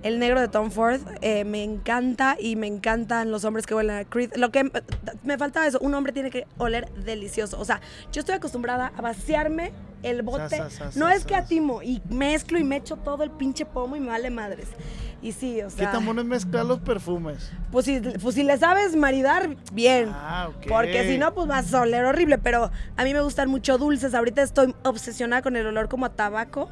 [0.02, 3.96] El negro de Tom Ford eh, me encanta y me encantan los hombres que huelen
[3.96, 4.32] a Creed.
[4.36, 4.70] Lo que
[5.24, 7.60] me faltaba eso, un hombre tiene que oler delicioso.
[7.60, 7.80] O sea,
[8.12, 10.56] yo estoy acostumbrada a vaciarme el bote.
[10.56, 13.66] Sa, sa, sa, no es que atimo y mezclo y me echo todo el pinche
[13.66, 14.68] pomo y me vale madres.
[15.22, 17.50] Y sí, o ¿Qué sea, tan bueno es mezclar los perfumes?
[17.70, 20.08] pues si, pues si le sabes maridar, bien.
[20.10, 20.66] Ah, ok.
[20.66, 22.38] Porque si no, pues vas a oler horrible.
[22.38, 24.14] Pero a mí me gustan mucho dulces.
[24.14, 26.70] Ahorita estoy obsesionada con el olor como a tabaco.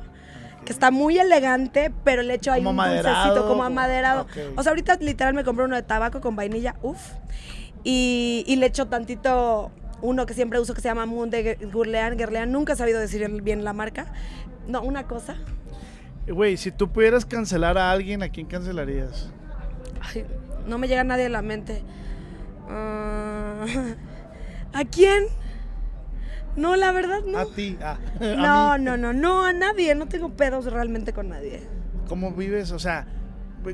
[0.64, 4.22] Que está muy elegante, pero le echo ahí Como un amaderado, dulcecito como amaderado.
[4.22, 4.58] ok.
[4.58, 7.00] O sea, ahorita literal me compré uno de tabaco con vainilla, uff.
[7.84, 9.70] Y, y le echo tantito
[10.02, 12.16] uno que siempre uso que se llama Moon de Guerlain.
[12.16, 14.06] Guerlain, nunca he sabido decir bien la marca.
[14.66, 15.36] No, una cosa.
[16.26, 19.30] Güey, si tú pudieras cancelar a alguien, ¿a quién cancelarías?
[20.02, 20.26] Ay,
[20.66, 21.82] no me llega nadie a la mente.
[22.68, 23.64] Ah,
[24.74, 25.24] ¿A quién?
[26.58, 27.38] No, la verdad no.
[27.38, 27.78] A ti.
[27.82, 28.84] Ah, a No, mí.
[28.84, 29.94] no, no, no, a nadie.
[29.94, 31.62] No tengo pedos realmente con nadie.
[32.08, 32.72] ¿Cómo vives?
[32.72, 33.06] O sea,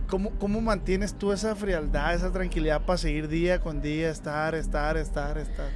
[0.09, 4.97] ¿cómo, ¿cómo mantienes tú esa frialdad, esa tranquilidad para seguir día con día, estar, estar,
[4.97, 5.69] estar, estar?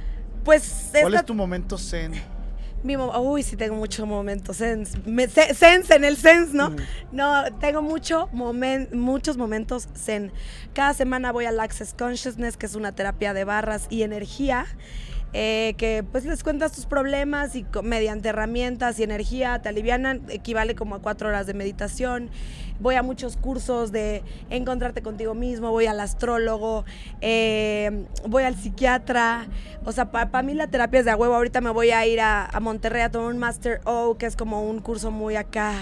[0.43, 2.13] Pues ¿Cuál esta- es tu momento zen?
[2.83, 4.97] mi uy, sí tengo muchos momentos sense.
[5.05, 6.69] Me- sense en el sense, ¿no?
[6.69, 6.75] Mm.
[7.11, 10.31] No, tengo mucho momen- muchos momentos zen.
[10.73, 14.65] Cada semana voy al Access Consciousness, que es una terapia de barras y energía.
[15.33, 20.75] Eh, que pues les cuentas tus problemas y mediante herramientas y energía te alivianan, equivale
[20.75, 22.29] como a cuatro horas de meditación.
[22.79, 26.85] Voy a muchos cursos de encontrarte contigo mismo, voy al astrólogo,
[27.19, 29.47] eh, voy al psiquiatra.
[29.85, 31.35] O sea, para mí la terapia es de a huevo.
[31.35, 34.63] Ahorita me voy a ir a Monterrey a tomar un Master O, que es como
[34.63, 35.73] un curso muy acá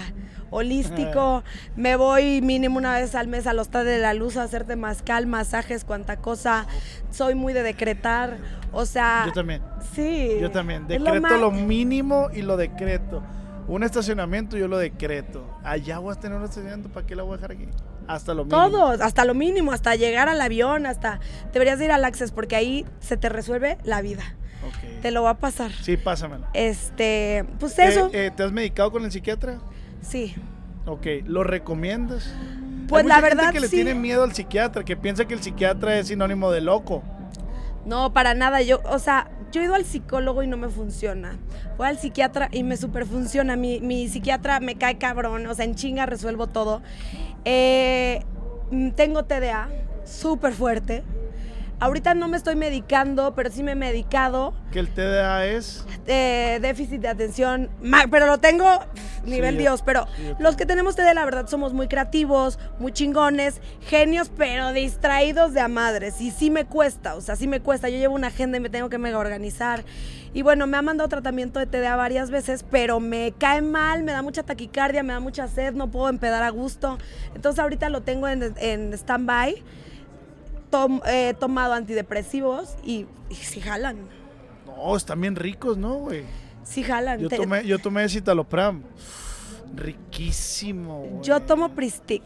[0.50, 1.42] holístico.
[1.76, 5.26] Me voy mínimo una vez al mes al Hostal de la Luz a hacer temazcal,
[5.26, 6.66] masajes, cuanta cosa.
[7.10, 8.38] Soy muy de decretar.
[8.72, 9.62] O sea, Yo también.
[9.94, 10.36] sí.
[10.40, 10.86] Yo también.
[10.86, 13.22] Decreto lo, mínimo y lo decreto.
[13.66, 15.44] Un estacionamiento yo lo decreto.
[15.62, 17.68] Allá voy a tener un estacionamiento, ¿para qué la voy a dejar aquí?
[18.06, 18.70] Hasta lo mínimo.
[18.70, 21.20] Todo, hasta lo mínimo, hasta llegar al avión, hasta
[21.52, 24.22] deberías de ir al Access porque ahí se te resuelve la vida.
[24.66, 25.02] Ok.
[25.02, 25.70] Te lo va a pasar.
[25.70, 26.46] Sí, pásamelo.
[26.54, 29.58] Este, pues eso, Eh, eh, ¿Te has medicado con el psiquiatra?
[30.00, 30.34] Sí.
[30.86, 31.06] Ok.
[31.26, 32.32] ¿Lo recomiendas?
[32.88, 33.76] Pues Hay la mucha gente verdad que le sí.
[33.76, 37.02] tiene miedo al psiquiatra, que piensa que el psiquiatra es sinónimo de loco.
[37.84, 38.62] No, para nada.
[38.62, 41.36] Yo, o sea, yo he ido al psicólogo y no me funciona.
[41.76, 43.56] Voy al psiquiatra y me super funciona.
[43.56, 45.46] Mi, mi psiquiatra me cae cabrón.
[45.46, 46.82] O sea, en chinga resuelvo todo.
[47.44, 48.24] Eh,
[48.70, 49.68] mm, tengo TDA,
[50.04, 51.02] súper fuerte.
[51.80, 54.52] Ahorita no me estoy medicando, pero sí me he medicado.
[54.72, 55.86] Que el TDA es.
[56.08, 57.68] eh, déficit de atención,
[58.10, 58.66] pero lo tengo
[59.24, 59.82] nivel yo- Dios.
[59.82, 64.72] Pero sí, los que tenemos TDA, la verdad, somos muy creativos, muy chingones, genios, pero
[64.72, 66.20] distraídos de a madres.
[66.20, 67.88] Y sí me cuesta, o sea, sí me cuesta.
[67.88, 69.84] Yo llevo una agenda y me tengo que mega organizar.
[70.34, 74.10] Y bueno, me ha mandado tratamiento de TDA varias veces, pero me cae mal, me
[74.12, 76.98] da mucha taquicardia, me da mucha sed, no puedo empedar a gusto.
[77.36, 79.62] Entonces ahorita lo tengo en, en stand-by.
[80.70, 83.96] Tom- He tomado antidepresivos y, y sí jalan.
[84.66, 86.24] No, están bien ricos, ¿no, güey?
[86.64, 87.18] Sí jalan.
[87.20, 88.82] Yo tomé, yo tomé citalopram.
[89.74, 91.22] Riquísimo, güey.
[91.22, 92.22] Yo tomo Pristic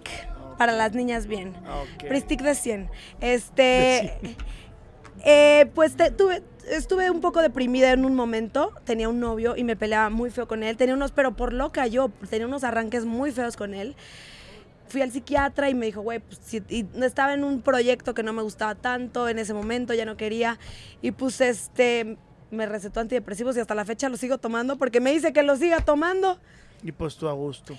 [0.59, 1.55] para las niñas bien.
[1.67, 2.09] Ah, ok.
[2.09, 2.91] Pristic de 100.
[3.21, 4.37] De Este.
[5.25, 8.73] eh, pues te- tuve, estuve un poco deprimida en un momento.
[8.85, 10.77] Tenía un novio y me peleaba muy feo con él.
[10.77, 13.97] Tenía unos, pero por loca yo, tenía unos arranques muy feos con él.
[14.93, 18.23] Fui al psiquiatra y me dijo, güey, pues si- y estaba en un proyecto que
[18.23, 20.59] no me gustaba tanto en ese momento, ya no quería.
[21.01, 22.19] Y pues este,
[22.51, 25.57] me recetó antidepresivos y hasta la fecha lo sigo tomando porque me dice que lo
[25.57, 26.39] siga tomando.
[26.83, 27.75] Y pues tú a gusto.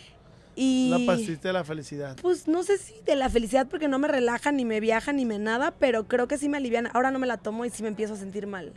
[0.56, 0.90] Y...
[0.90, 2.16] La pastita de la felicidad.
[2.20, 5.24] Pues no sé si de la felicidad porque no me relaja, ni me viaja, ni
[5.26, 6.90] me nada, pero creo que sí me alivian.
[6.94, 8.74] Ahora no me la tomo y sí me empiezo a sentir mal.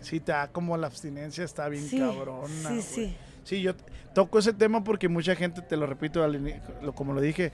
[0.00, 2.68] Sí, te da como la abstinencia, está bien Sí, cabrona.
[2.68, 3.16] sí, sí.
[3.44, 3.74] Sí, yo
[4.12, 6.24] toco ese tema porque mucha gente, te lo repito,
[6.96, 7.52] como lo dije,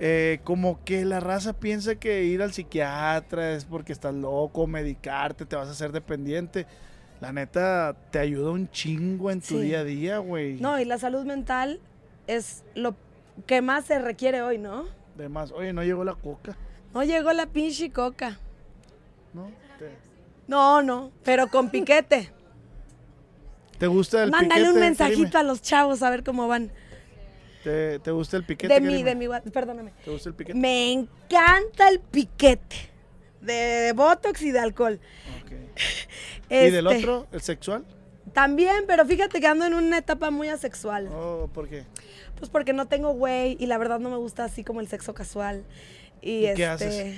[0.00, 5.44] eh, como que la raza piensa que ir al psiquiatra es porque estás loco, medicarte,
[5.44, 6.66] te vas a hacer dependiente.
[7.20, 9.60] La neta, te ayuda un chingo en tu Sí.
[9.62, 10.60] día a día, güey.
[10.60, 11.80] No, y la salud mental
[12.28, 12.94] es lo
[13.46, 14.84] que más se requiere hoy, ¿no?
[15.16, 16.56] Además, oye, no llegó la coca,
[16.94, 18.38] No llegó la pinche coca.
[19.34, 19.50] ¿no?
[19.78, 19.90] ¿Te,
[20.46, 22.30] No, no, pero con piquete.
[23.78, 25.38] te gusta el Mándale un piquete, mensajito Karime?
[25.40, 26.70] a los chavos a ver cómo van.
[27.68, 28.72] ¿Te, te gusta el piquete?
[28.72, 29.04] De Karime?
[29.04, 29.92] de mi, perdóname.
[30.02, 30.58] ¿Te gusta el piquete?
[30.58, 32.76] Me encanta el piquete.
[33.42, 34.98] De botox y de alcohol.
[35.42, 35.52] Ok.
[36.50, 37.84] ¿Y del Este, otro, el sexual?
[38.32, 41.08] También, pero fíjate que ando en una etapa muy asexual.
[41.08, 41.84] Oh, ¿por qué?
[42.38, 45.12] Pues porque no tengo güey y la verdad no me gusta así como el sexo
[45.12, 45.62] casual.
[46.22, 47.16] Y, ¿Y qué este, haces?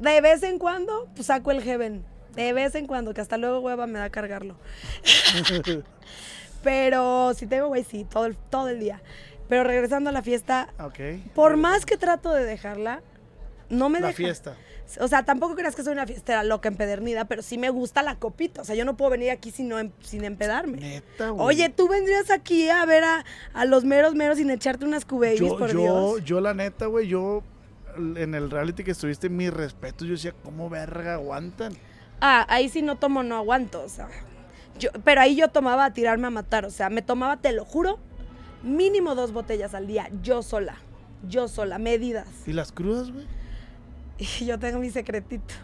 [0.00, 2.04] De vez en cuando, pues saco el heaven.
[2.36, 4.54] De vez en cuando, que hasta luego hueva me da cargarlo.
[6.62, 9.02] Pero si tengo güey, sí, todo el, todo el día.
[9.48, 11.32] Pero regresando a la fiesta, ok.
[11.34, 13.00] por más que trato de dejarla,
[13.68, 14.16] no me La deja.
[14.16, 14.56] fiesta.
[15.00, 18.16] O sea, tampoco creas que soy una fiestera loca empedernida, pero sí me gusta la
[18.16, 18.60] copita.
[18.60, 20.76] O sea, yo no puedo venir aquí sin, no em- sin empedarme.
[20.78, 21.46] Neta, güey.
[21.46, 25.40] Oye, tú vendrías aquí a ver a, a los meros meros sin echarte unas cubabies,
[25.40, 26.24] yo, por yo, Dios.
[26.24, 27.42] yo la neta, güey, yo
[27.96, 31.72] en el reality que estuviste, mis respetos, yo decía, ¿cómo verga aguantan?
[32.20, 34.08] Ah, ahí sí no tomo, no aguanto, o sea.
[34.78, 37.64] Yo, pero ahí yo tomaba a tirarme a matar, o sea, me tomaba, te lo
[37.64, 37.98] juro,
[38.64, 40.76] mínimo dos botellas al día, yo sola,
[41.28, 42.26] yo sola, medidas.
[42.46, 43.26] ¿Y las crudas, güey?
[44.18, 45.54] Y yo tengo mi secretito.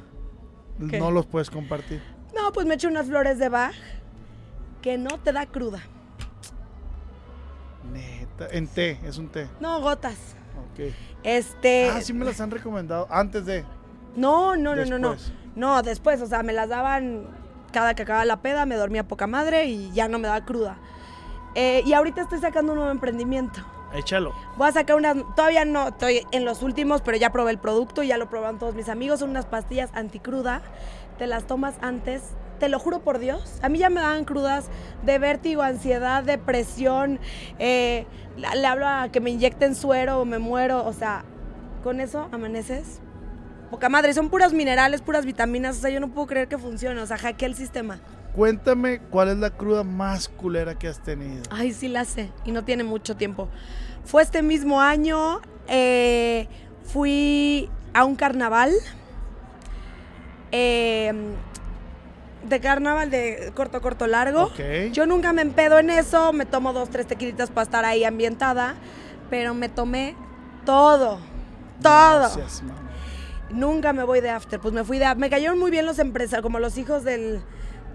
[0.89, 0.99] ¿Qué?
[0.99, 2.03] No los puedes compartir.
[2.35, 3.75] No, pues me echo unas flores de Bach
[4.83, 5.81] que no te da cruda.
[7.93, 8.49] Neta.
[8.51, 9.49] En té, es un té.
[9.61, 10.17] No, gotas.
[10.73, 10.93] Ok.
[11.23, 11.91] Este.
[11.91, 13.07] Ah, sí me las han recomendado.
[13.11, 13.65] Antes de.
[14.17, 15.17] No, no, no, no, no.
[15.55, 17.27] No, después, o sea, me las daban
[17.73, 20.79] cada que acababa la peda, me dormía poca madre y ya no me daba cruda.
[21.55, 23.61] Eh, y ahorita estoy sacando un nuevo emprendimiento.
[23.93, 24.33] Échalo.
[24.57, 28.03] Voy a sacar unas, todavía no estoy en los últimos, pero ya probé el producto,
[28.03, 30.63] ya lo probaron todos mis amigos, son unas pastillas anticruda,
[31.19, 32.23] te las tomas antes,
[32.61, 34.69] te lo juro por Dios, a mí ya me daban crudas
[35.03, 37.19] de vértigo, ansiedad, depresión,
[37.59, 41.25] eh, le, hablo a que me inyecten suero o me muero, o sea,
[41.83, 43.01] con eso amaneces.
[43.71, 47.01] Poca madre, son puros minerales, puras vitaminas, o sea, yo no puedo creer que funcione,
[47.01, 47.99] o sea, hackeé el sistema.
[48.35, 51.43] Cuéntame cuál es la cruda más culera que has tenido.
[51.51, 52.31] Ay, sí la sé.
[52.45, 53.49] Y no tiene mucho tiempo.
[54.05, 55.41] Fue este mismo año.
[55.69, 56.49] eh,
[56.85, 58.73] fui a un carnaval.
[60.53, 61.13] eh,
[62.49, 64.45] de carnaval de corto, corto, largo.
[64.45, 64.93] Ok.
[64.93, 66.33] Yo nunca me empedo en eso.
[66.33, 68.75] Me tomo dos, tres tequilitas para estar ahí ambientada.
[69.29, 70.17] Pero me tomé
[70.65, 71.19] todo.
[71.83, 72.29] Todo.
[72.63, 72.91] Mamón.
[73.51, 74.59] Nunca me voy de after.
[74.61, 77.41] Pues me fui de Me cayeron muy bien los empresarios, como los hijos del.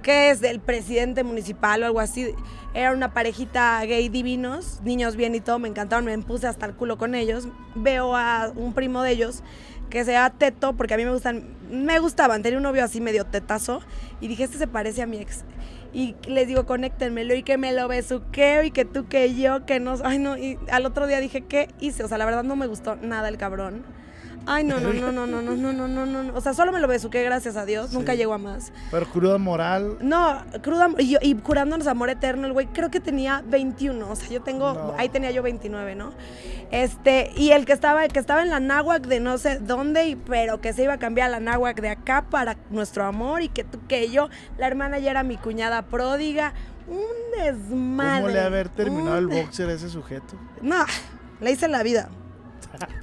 [0.06, 0.40] ¿Qué es?
[0.40, 2.28] Del presidente municipal o algo así.
[2.76, 5.58] Era una parejita gay divinos, niños bien y todo.
[5.58, 7.48] Me encantaron, me puse hasta el culo con ellos.
[7.74, 9.42] Veo a un primo de ellos
[9.90, 11.56] que se llama Teto, porque a mí me gustan.
[11.72, 12.44] Me gustaban.
[12.44, 13.82] Tenía un novio así medio tetazo.
[14.22, 15.44] Y dije, este se parece a mi ex.
[15.92, 19.80] Y les digo, conéctenmelo y que me lo besuqueo y que tú, que yo, que
[19.80, 19.96] no.
[20.04, 20.38] Ay, no.
[20.38, 22.04] Y al otro día dije, ¿qué hice?
[22.04, 23.84] O sea, la verdad no me gustó nada el cabrón.
[24.48, 26.34] Ay, no, no, no, no, no, no, no, no, no, no.
[26.36, 27.92] O sea, solo me lo besuqué, gracias a Dios.
[27.94, 28.72] Nunca llegó a más.
[28.92, 29.98] Pero cruda moral.
[30.02, 34.30] No, cruda y, y curándonos amor eterno, el güey creo que tenía 21, o sea,
[34.30, 34.94] yo tengo, No.
[34.98, 36.12] ahí tenía yo 29, ¿no?
[36.72, 40.08] Este, y el que estaba, el que estaba en la náhuac de no sé dónde,
[40.10, 43.42] y, pero que se iba a cambiar a la náhuac de acá para nuestro amor
[43.42, 46.54] y que tú, que yo, la hermana ya era mi cuñada pródiga,
[46.88, 48.22] un desmadre.
[48.22, 50.36] ¿Cómo le ha haber terminado el un boxer a ese sujeto?
[50.62, 50.86] No,
[51.42, 52.10] le hice la vida.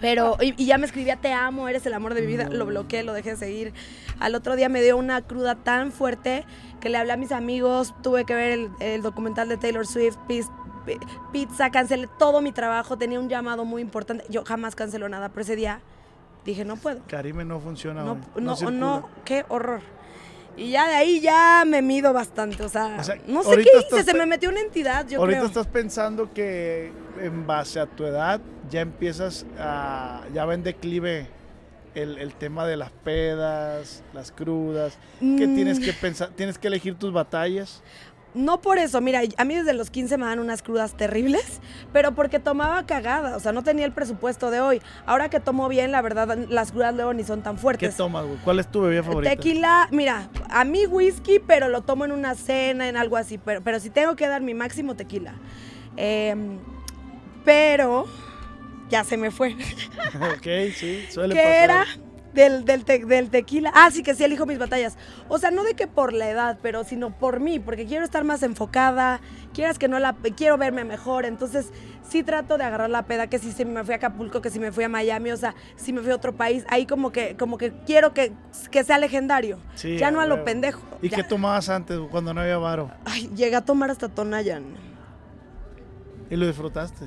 [0.01, 2.49] Pero, y, y ya me escribía, te amo, eres el amor de mi vida.
[2.49, 3.73] Lo bloqueé, lo dejé de seguir.
[4.19, 6.45] Al otro día me dio una cruda tan fuerte
[6.81, 10.17] que le hablé a mis amigos, tuve que ver el, el documental de Taylor Swift,
[11.33, 14.25] pizza, cancelé todo mi trabajo, tenía un llamado muy importante.
[14.29, 15.81] Yo jamás cancelo nada, pero ese día
[16.45, 17.01] dije, no puedo.
[17.07, 18.03] Karime no funciona.
[18.03, 19.81] No, no, no, qué horror.
[20.57, 23.63] Y ya de ahí ya me mido bastante, o sea, O sea, no sé qué
[23.63, 25.49] hice, estás se me metió una entidad, yo Ahorita creo.
[25.49, 30.23] estás pensando que en base a tu edad ya empiezas a.
[30.35, 31.27] Ya va en declive
[31.95, 34.99] el, el tema de las pedas, las crudas.
[35.21, 35.55] Que Mm.
[35.55, 37.83] tienes que pensar, tienes que elegir tus batallas.
[38.35, 41.61] No por eso, mira, a mí desde los 15 me dan unas crudas terribles,
[41.93, 44.81] pero porque tomaba cagada, o sea, no tenía el presupuesto de hoy.
[45.05, 47.97] Ahora que tomo bien, la verdad, las crudas luego ni son tan ¿Qué fuertes.
[47.97, 48.39] tomas, güey?
[48.39, 49.31] ¿Cuál es tu bebida favorita?
[49.37, 53.61] Tequila, mira, a mí whisky, pero lo tomo en una cena, en algo así, pero,
[53.63, 55.35] pero si tengo que dar mi máximo tequila.
[55.97, 56.59] Em,
[57.45, 58.07] pero
[58.89, 59.53] ya se me fue.
[60.37, 61.65] ok, sí, suele ¿Qué pasar.
[61.65, 61.87] era?
[62.35, 63.71] Del, del, te- del tequila.
[63.75, 64.97] Ah, sí, que sí elijo mis batallas.
[65.29, 68.25] O sea, no de que por la edad, pero sino por mí, porque quiero estar
[68.25, 69.21] más enfocada,
[69.53, 70.15] quieras que no la...
[70.35, 71.71] Quiero verme mejor, entonces
[72.09, 74.59] sí trato de agarrar la peda, que si se me fui a Acapulco, que si
[74.59, 77.37] me fui a Miami, o sea, si me fui a otro país, ahí como que,
[77.37, 78.33] como que quiero que,
[78.71, 79.59] que sea legendario.
[79.75, 80.81] Sí, ya no a lo pendejo.
[81.03, 81.19] ¿Y ya.
[81.19, 82.91] qué tomabas antes cuando no había varo?
[83.05, 84.65] Ay, llegué a tomar hasta Tonayan.
[86.31, 87.07] ¿Y lo disfrutaste?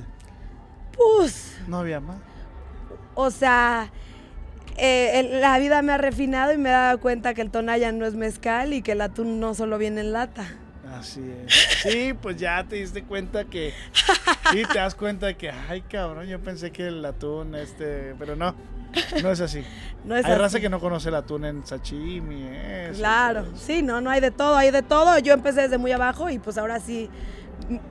[0.96, 2.18] Pues, No había más.
[3.16, 3.90] o sea...
[4.78, 8.06] eh, la vida me ha refinado y me he dado cuenta que el Tonayan no
[8.06, 10.46] es mezcal y que el atún no solo viene en lata.
[10.98, 11.52] Así es.
[11.82, 13.74] Sí, pues ya te diste cuenta que.
[14.52, 18.14] Sí, te das cuenta de que, ay, cabrón, yo pensé que el atún, este.
[18.18, 18.54] Pero no,
[19.22, 19.62] no es así.
[20.04, 20.40] No es hay así.
[20.40, 22.98] raza que no conoce el atún en sashimi, eso.
[22.98, 23.56] Claro, eso.
[23.56, 25.18] sí, no, no hay de todo, hay de todo.
[25.18, 27.10] Yo empecé desde muy abajo y pues ahora sí,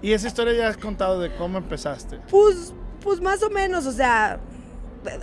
[0.02, 2.19] Y esa historia ya has contado de cómo empezaste.
[2.30, 4.39] pues, pues más o menos, o sea,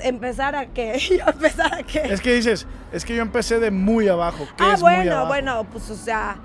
[0.02, 2.00] empezar a que, yo empezar a que.
[2.00, 4.46] Es que dices, es que yo empecé de muy abajo.
[4.56, 5.28] ¿Qué ah, es muy bueno, abajo?
[5.28, 6.36] bueno, pues o sea,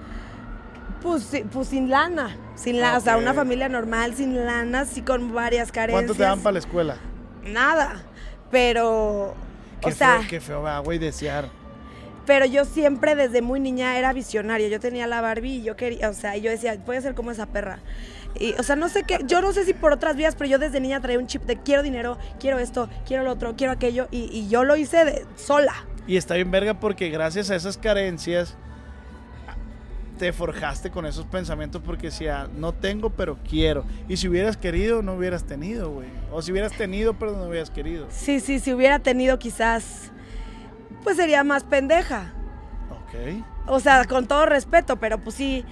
[1.02, 5.34] pues, pues sin lana, sin lana, o sea, una familia normal, sin lana, sí con
[5.34, 6.06] varias carencias.
[6.06, 6.98] ¿Cuánto te dan para la escuela?
[7.46, 8.04] Nada,
[8.52, 9.36] pero,
[9.82, 11.50] Qué o sea, feo, qué feo, güey, desear.
[12.26, 14.68] pero yo siempre desde muy niña era visionaria.
[14.68, 17.32] Yo tenía la Barbie y yo quería, o sea, yo decía, voy a ser como
[17.32, 17.80] esa perra.
[18.40, 20.60] Y, o sea, no sé qué, yo no sé si por otras vías, pero yo
[20.60, 24.08] desde niña traía un chip de quiero dinero, quiero esto, quiero lo otro, quiero aquello,
[24.12, 25.74] y, y yo lo hice de, sola.
[26.08, 28.56] Y está bien verga porque gracias a esas carencias
[30.18, 33.86] te forjaste con esos pensamientos porque decía, no tengo, pero quiero.
[34.08, 36.08] Y si hubieras querido, no hubieras tenido, güey.
[36.32, 38.08] O si hubieras tenido, pero no hubieras querido.
[38.10, 40.12] Sí, sí, si hubiera tenido quizás,
[41.04, 42.34] pues sería más pendeja.
[42.92, 43.44] Ok.
[43.68, 45.64] O sea, con todo respeto, pero pues sí,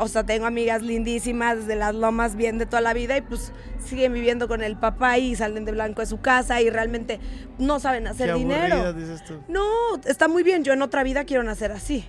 [0.00, 3.52] o sea, tengo amigas lindísimas de las lomas bien de toda la vida y pues
[3.84, 7.20] siguen viviendo con el papá y salen de blanco de su casa y realmente
[7.58, 8.92] no saben hacer Qué dinero.
[8.92, 9.40] dices tú.
[9.48, 9.62] No,
[10.04, 12.08] está muy bien, yo en otra vida quiero nacer así.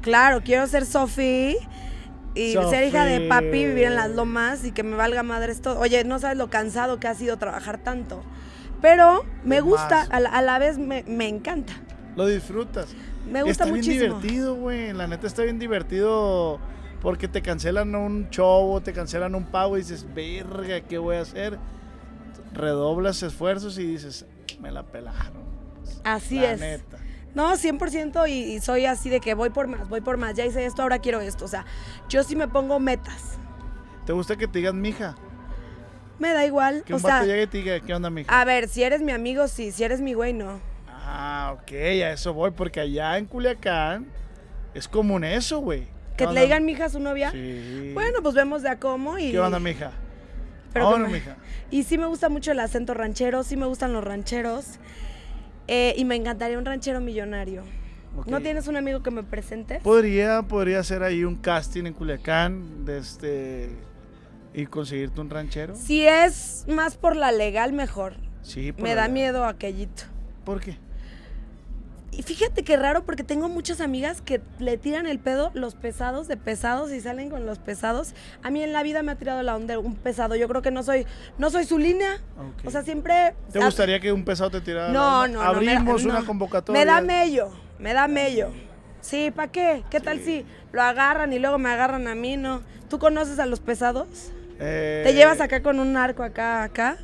[0.00, 1.56] Claro, quiero ser Sophie
[2.34, 5.78] y ser hija de papi, vivir en las lomas y que me valga madre esto.
[5.78, 8.22] Oye, no sabes lo cansado que ha sido trabajar tanto.
[8.80, 11.74] Pero me gusta, a la, a la vez me, me encanta.
[12.16, 12.88] lo disfrutas.
[13.30, 13.94] Me gusta está muchísimo.
[14.00, 14.92] bien divertido, güey.
[14.92, 16.58] La neta está bien divertido
[17.02, 21.16] porque te cancelan un show o te cancelan un pago y dices, verga, ¿qué voy
[21.16, 21.58] a hacer?
[22.54, 24.24] Redoblas esfuerzos y dices,
[24.60, 25.42] me la pelaron.
[26.04, 26.60] Así La es.
[26.60, 26.98] neta.
[27.34, 30.34] No, 100% y, y soy así de que voy por más, voy por más.
[30.34, 31.44] Ya hice esto, ahora quiero esto.
[31.44, 31.64] O sea,
[32.08, 33.38] yo sí me pongo metas.
[34.06, 35.16] ¿Te gusta que te digan mija?
[36.18, 36.84] Me da igual.
[36.84, 38.40] Que O un vato sea, llegue y te diga, ¿qué onda, mija?
[38.40, 39.72] a ver, si eres mi amigo, sí.
[39.72, 40.60] Si eres mi güey, no.
[40.88, 44.06] Ah, ok, a eso voy, porque allá en Culiacán
[44.74, 45.88] es común eso, güey.
[46.16, 47.30] Que le digan mija a su novia.
[47.30, 47.90] Sí.
[47.94, 49.30] Bueno, pues vemos de a cómo y...
[49.32, 49.92] ¿Qué onda, mija?
[50.72, 51.36] Pero Vámonos, me- mija.
[51.70, 54.78] Y sí me gusta mucho el acento ranchero, sí me gustan los rancheros.
[55.68, 57.62] eh, y me encantaría un ranchero millonario.
[58.26, 59.80] ¿No tienes un amigo que me presente?
[59.82, 63.70] Podría, podría hacer ahí un casting en Culiacán de este
[64.52, 65.74] y conseguirte un ranchero.
[65.76, 68.16] Si es más por la legal, mejor.
[68.42, 70.02] Sí, por Me la- da miedo aquellito.
[70.44, 70.76] ¿Por qué?
[72.24, 76.36] Fíjate qué raro porque tengo muchas amigas que le tiran el pedo los pesados de
[76.36, 78.14] pesados y salen con los pesados.
[78.42, 80.34] A mí en la vida me ha tirado la onda un pesado.
[80.36, 81.06] Yo creo que no soy
[81.38, 82.20] no soy su línea.
[82.64, 84.88] O sea, siempre ¿Te gustaría que un pesado te tirara?
[84.88, 85.28] la No, onda?
[85.28, 85.60] no, no.
[85.60, 86.26] me da- Abrimos una no.
[86.26, 86.80] convocatoria.
[86.80, 88.50] Me da mello, me da mello.
[89.00, 89.82] Sí, ¿para qué?
[89.90, 92.62] ¿Qué tal si lo agarran y luego me agarran a mí, no?
[92.88, 94.30] ¿Tú conoces a los pesados?
[94.60, 96.98] Eh, ¿Te llevas acá con un arco acá, acá?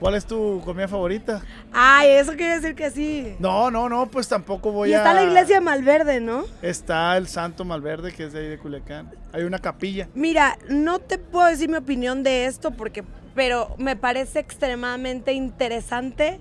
[0.00, 1.42] ¿Cuál es tu comida favorita?
[1.72, 3.36] Ay, eso quiere decir que sí.
[3.38, 4.96] No, no, no, pues tampoco voy y a.
[4.98, 6.44] está la iglesia Malverde, ¿no?
[6.62, 9.10] Está el Santo Malverde, que es de ahí de Culiacán.
[9.34, 10.08] Hay una capilla.
[10.14, 16.40] Mira, no te puedo decir mi opinión de esto porque, pero me parece extremadamente interesante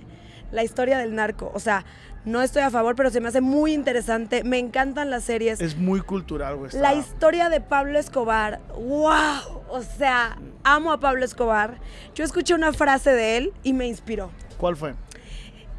[0.54, 1.52] la historia del narco.
[1.54, 1.84] O sea,
[2.30, 4.44] no estoy a favor, pero se me hace muy interesante.
[4.44, 5.60] Me encantan las series.
[5.60, 6.72] Es muy cultural, güey.
[6.74, 11.78] La historia de Pablo Escobar, wow, o sea, amo a Pablo Escobar.
[12.16, 14.94] Yo escuché una frase de él y me inspiró, ¿Cuál fue?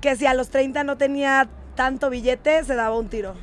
[0.00, 3.34] que si a los 30 no tenía tanto billete, se daba un tiro.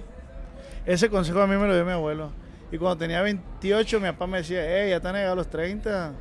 [0.86, 2.32] Ese consejo a mí me lo dio mi abuelo.
[2.72, 6.12] Y cuando tenía 28, mi papá me decía, hey, ya te han llegado los 30.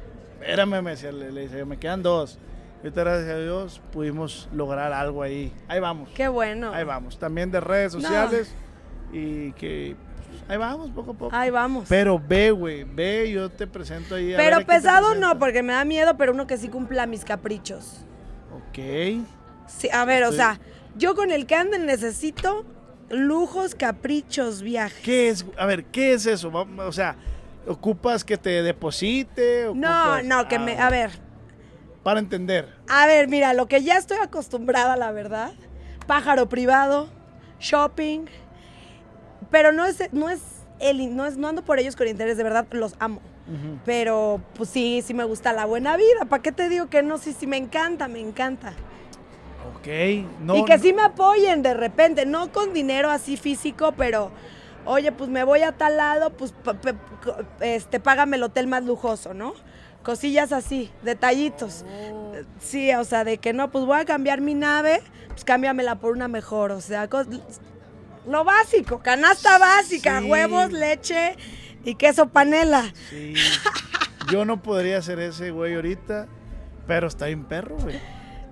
[0.40, 2.38] Espérame, me decía, le, le decía, me quedan dos.
[2.86, 5.52] Ahorita, gracias a Dios, pudimos lograr algo ahí.
[5.66, 6.08] Ahí vamos.
[6.14, 6.72] Qué bueno.
[6.72, 7.18] Ahí vamos.
[7.18, 8.00] También de redes No.
[8.00, 8.54] sociales.
[9.12, 9.96] Y que
[10.28, 11.34] pues, ahí vamos, poco a poco.
[11.36, 11.86] Ahí vamos.
[11.88, 14.34] Pero ve, güey, ve, yo te presento ahí.
[14.34, 18.04] a Pero pesado no, porque me da miedo, pero uno que sí cumpla mis caprichos.
[18.54, 18.78] Ok.
[19.66, 20.60] Sí, a ver, o sea,
[20.96, 22.64] yo con el que anden necesito
[23.10, 25.02] lujos, caprichos, viajes.
[25.04, 25.44] ¿Qué es?
[25.58, 26.52] A ver, ¿qué es eso?
[26.78, 27.16] O sea,
[27.66, 29.70] ¿ocupas que te deposite?
[29.74, 31.25] No, ¿Ocupas- no, que Ah, me, a ver,
[32.06, 32.68] Para entender.
[32.88, 35.50] a ver, mira, lo que ya estoy acostumbrada, la verdad,
[36.06, 37.08] pájaro privado,
[37.58, 38.26] shopping,
[39.50, 40.40] pero no es, no es,
[40.78, 43.20] el, no es, no ando por ellos con interés, de verdad, los amo.
[43.84, 46.26] Pero, pues sí, sí me gusta la buena vida.
[46.28, 47.18] ¿Para qué te digo que no?
[47.18, 48.72] Sí, sí, me encanta, me encanta.
[49.74, 49.88] Ok.
[50.44, 54.30] No, y que no- sí me apoyen de repente, no con dinero así físico, pero
[54.84, 56.54] oye, pues me voy a tal lado, pues
[57.60, 59.54] este, págame el hotel más lujoso, ¿no?
[60.06, 61.84] Cosillas así, detallitos.
[62.60, 66.12] Sí, o sea, de que no, pues voy a cambiar mi nave, pues cámbiamela por
[66.12, 67.08] una mejor, o sea,
[68.24, 70.30] lo básico, canasta básica, Sí.
[70.30, 71.34] huevos, leche
[71.84, 72.84] Y queso panela.
[73.10, 73.34] Sí.
[74.30, 76.28] Yo no podría ser ese güey ahorita,
[76.86, 77.96] pero está bien perro, güey.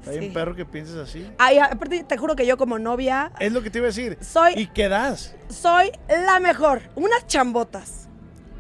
[0.00, 0.30] Está bien Sí.
[0.30, 1.24] perro que pienses así.
[1.38, 4.18] Ay, aparte, te juro que yo como novia Es lo que te iba a decir.
[4.20, 5.36] Soy- ¿Y qué das?
[5.50, 6.82] soy la mejor.
[6.96, 8.08] Unas chambotas.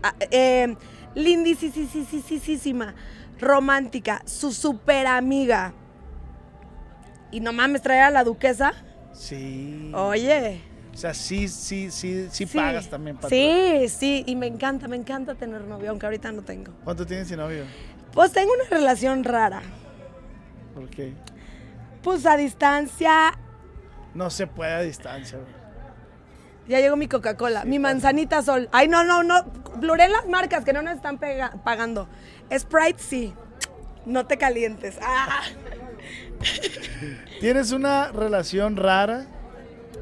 [0.02, 0.76] Ah, eh,
[1.14, 2.94] lindisísima,
[3.40, 5.72] romántica, su super amiga.
[7.30, 8.72] Y no mames, traer a la duquesa.
[9.12, 9.90] Sí.
[9.94, 10.60] Oye.
[10.92, 12.56] O sea, sí, sí, sí, sí, Sí.
[12.58, 16.42] pagas también para Sí, sí, y me encanta, me encanta tener novio, aunque ahorita no
[16.42, 16.72] tengo.
[16.84, 17.64] ¿Cuánto tienes sin novio?
[18.12, 19.60] Pues tengo una relación rara.
[20.72, 21.14] ¿Por qué?
[22.02, 23.36] Pues a distancia.
[24.14, 25.53] No se puede a distancia, güey.
[26.68, 27.92] Ya llegó mi Coca-Cola, Sí, mi pasa.
[27.94, 28.68] manzanita sol.
[28.72, 29.44] Ay, no, no, no.
[29.76, 32.08] Bluré las marcas que no nos están pagando.
[32.56, 33.34] Sprite sí.
[34.06, 34.96] No te calientes.
[35.02, 35.42] Ah.
[37.40, 39.26] ¿Tienes una relación rara?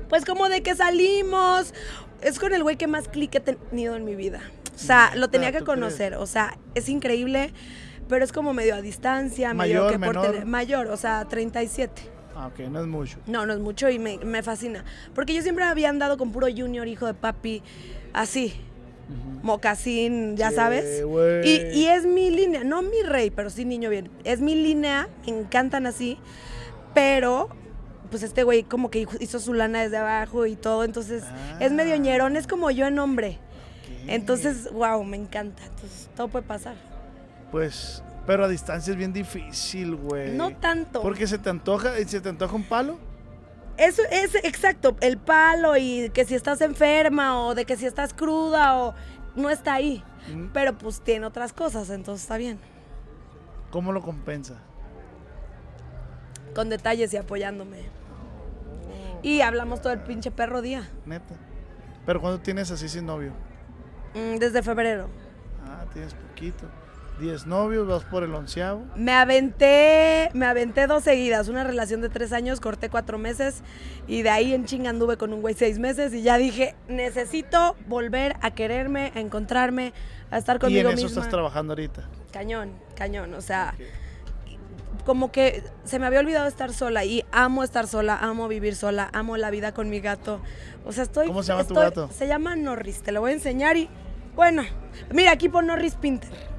[0.09, 1.73] Pues como de que salimos.
[2.21, 4.41] Es con el güey que más clic he tenido en mi vida.
[4.75, 6.15] O sea, lo tenía Neta, que conocer.
[6.15, 7.53] O sea, es increíble,
[8.09, 9.53] pero es como medio a distancia.
[9.55, 10.27] medio que por menor.
[10.33, 12.03] tele- mayor, o sea, 37.
[12.35, 13.19] Ah, ok, no es mucho.
[13.27, 14.85] No, no es mucho y me, me fascina.
[15.15, 17.63] Porque yo siempre había andado con puro junior, hijo de papi,
[18.13, 18.55] así.
[19.43, 21.03] Mocasín, ya sabes.
[21.45, 24.11] Y, y es mi línea, no mi rey, pero sí niño bien.
[24.25, 26.19] Es mi línea, me encantan así.
[26.95, 27.49] Pero,
[28.11, 30.85] pues este güey como que hizo su lana desde abajo y todo.
[30.85, 31.25] Entonces,
[31.61, 31.99] es medio Ah.
[31.99, 33.39] ñerón, es como yo en hombre.
[34.07, 35.63] Entonces, wow, me encanta.
[35.65, 36.75] Entonces, todo puede pasar.
[37.51, 40.33] Pues, pero a distancia es bien difícil, güey.
[40.37, 41.03] No tanto.
[41.03, 42.99] Porque se te antoja, se te antoja un palo.
[43.77, 48.13] Eso es exacto, el palo y que si estás enferma o de que si estás
[48.13, 48.95] cruda o
[49.35, 50.05] no está ahí.
[50.33, 50.49] Mm.
[50.53, 52.59] Pero pues tiene otras cosas, entonces está bien.
[53.71, 54.59] ¿Cómo lo compensa?
[56.55, 57.79] Con detalles y apoyándome.
[59.23, 60.89] Y hablamos todo el pinche perro día.
[61.07, 61.35] Neta.
[62.05, 63.33] Pero cuando tienes así sin novio.
[64.15, 65.09] Mm, Desde febrero.
[65.65, 66.67] Ah, tienes poquito.
[67.23, 68.85] Diez novios, vas por el onceavo.
[68.97, 73.63] Me aventé, me aventé dos seguidas, una relación de tres años, corté cuatro meses
[74.09, 77.77] y de ahí en chinga anduve con un güey seis meses y ya dije, necesito
[77.87, 79.93] volver a quererme, a encontrarme,
[80.33, 81.21] a estar y conmigo en eso misma.
[81.21, 82.09] estás trabajando ahorita.
[82.33, 83.77] Cañón, cañón, o sea,
[85.07, 89.09] como que se me había olvidado estar sola y amo estar sola, amo vivir sola,
[89.13, 90.41] amo la vida con mi gato.
[90.85, 91.29] O sea, estoy...
[91.29, 92.11] ¿Cómo se llama tu gato?
[92.13, 93.89] Se llama Norris, te lo voy a enseñar y...
[94.35, 94.65] Bueno,
[95.13, 96.52] mira, aquí pon Norris Pinter.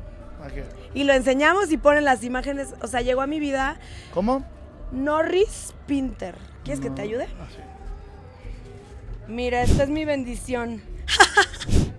[0.94, 2.74] Y lo enseñamos y ponen las imágenes.
[2.82, 3.78] O sea, llegó a mi vida
[4.14, 4.46] ¿Cómo?
[4.92, 6.36] Norris Pinter.
[6.64, 7.28] ¿Quieres que te ayude?
[7.40, 7.62] Ah, sí.
[9.28, 10.82] Mira, esta es mi bendición.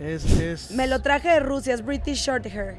[0.00, 0.70] Es, es...
[0.72, 2.78] Me lo traje de Rusia, es British Shorthair.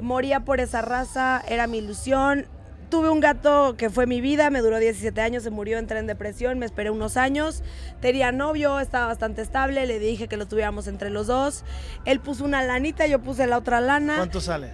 [0.00, 2.46] Moría por esa raza, era mi ilusión.
[2.92, 6.06] Tuve un gato que fue mi vida, me duró 17 años, se murió, entré en
[6.06, 7.62] depresión, me esperé unos años.
[8.02, 11.64] Tenía novio, estaba bastante estable, le dije que lo tuviéramos entre los dos.
[12.04, 14.16] Él puso una lanita, yo puse la otra lana.
[14.18, 14.72] ¿Cuánto sale?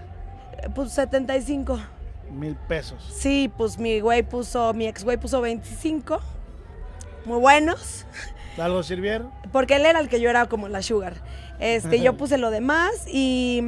[0.61, 1.79] Eh, Puso 75.
[2.33, 3.09] Mil pesos.
[3.17, 6.19] Sí, pues mi güey puso, mi ex güey puso 25.
[7.25, 8.05] Muy buenos.
[8.59, 9.31] ¿Algo sirvieron?
[9.53, 11.15] Porque él era el que yo era como la sugar.
[11.61, 13.63] Este, yo puse lo demás y.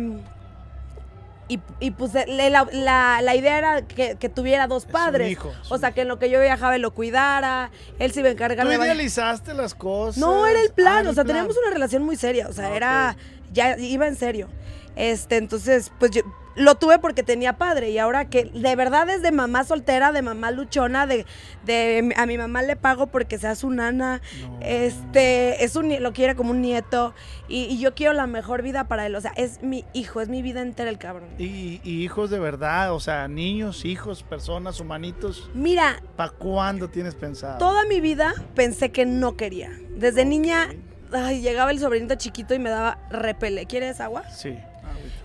[1.50, 2.26] Y, y puse.
[2.28, 5.30] La, la- la idea era que, que tuviera dos padres.
[5.32, 7.70] hijo, o sea, que en lo que yo viajaba él lo cuidara.
[7.98, 8.76] Él se iba a encargar Tú de.
[8.76, 10.18] idealizaste las cosas.
[10.18, 11.00] No, era el Ah, plan.
[11.00, 11.36] era o sea, plan.
[11.36, 12.46] teníamos una relación muy seria.
[12.48, 13.16] O sea, Ah, era.
[13.52, 14.48] Ya iba en serio.
[14.94, 16.22] Este, entonces, pues yo
[16.56, 17.90] lo tuve porque tenía padre.
[17.90, 21.26] Y ahora que de verdad es de mamá soltera, de mamá luchona, de,
[21.64, 24.20] de a mi mamá le pago porque sea su nana.
[24.40, 24.58] No.
[24.60, 27.14] Este, es un lo quiere como un nieto.
[27.48, 29.14] Y, y yo quiero la mejor vida para él.
[29.16, 31.28] O sea, es mi hijo, es mi vida entera el cabrón.
[31.38, 35.50] Y, y hijos de verdad, o sea, niños, hijos, personas, humanitos.
[35.54, 37.58] Mira, ¿Para cuándo tienes pensado?
[37.58, 39.70] Toda mi vida pensé que no quería.
[39.96, 40.68] Desde niña,
[41.12, 43.66] ay, llegaba el sobrinito chiquito y me daba repele.
[43.66, 44.28] ¿Quieres agua?
[44.30, 44.56] Sí.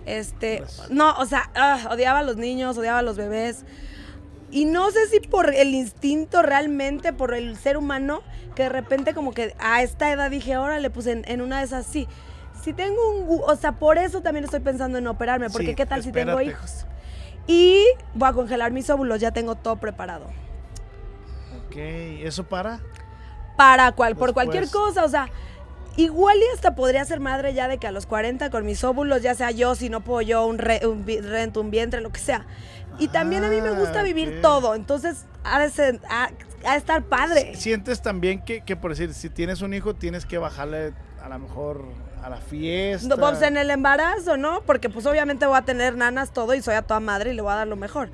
[0.05, 3.65] Este, no, o sea, ah, odiaba a los niños, odiaba a los bebés.
[4.51, 8.21] Y no sé si por el instinto realmente, por el ser humano,
[8.55, 11.65] que de repente como que a esta edad dije, órale, pues en, en una de
[11.65, 12.07] esas sí.
[12.63, 15.85] Si tengo un, o sea, por eso también estoy pensando en operarme, porque Sí, qué
[15.85, 16.85] tal si tengo hijos.
[17.47, 20.25] Y voy a congelar mis óvulos, ya tengo todo preparado.
[21.67, 22.79] Ok, ¿eso para?
[23.55, 25.29] para cual, por cualquier cosa, o sea,
[25.97, 29.21] igual y hasta podría ser madre ya de que a los 40 con mis óvulos,
[29.21, 32.19] ya sea yo, si no puedo yo, un, re- un rento, un vientre, lo que
[32.19, 32.45] sea.
[32.97, 34.41] Y también a mí me gusta Ah, vivir ok.
[34.41, 36.29] todo, entonces ha de, ser- ha-
[36.65, 37.55] ha de estar padre.
[37.55, 41.39] ¿Sientes también que, que, por decir, si tienes un hijo, tienes que bajarle a lo
[41.39, 41.83] mejor
[42.23, 43.07] a la fiesta?
[43.07, 44.61] No, pues en el embarazo, ¿no?
[44.61, 47.41] Porque pues obviamente voy a tener nanas todo y soy a toda madre y le
[47.41, 48.09] voy a dar lo mejor.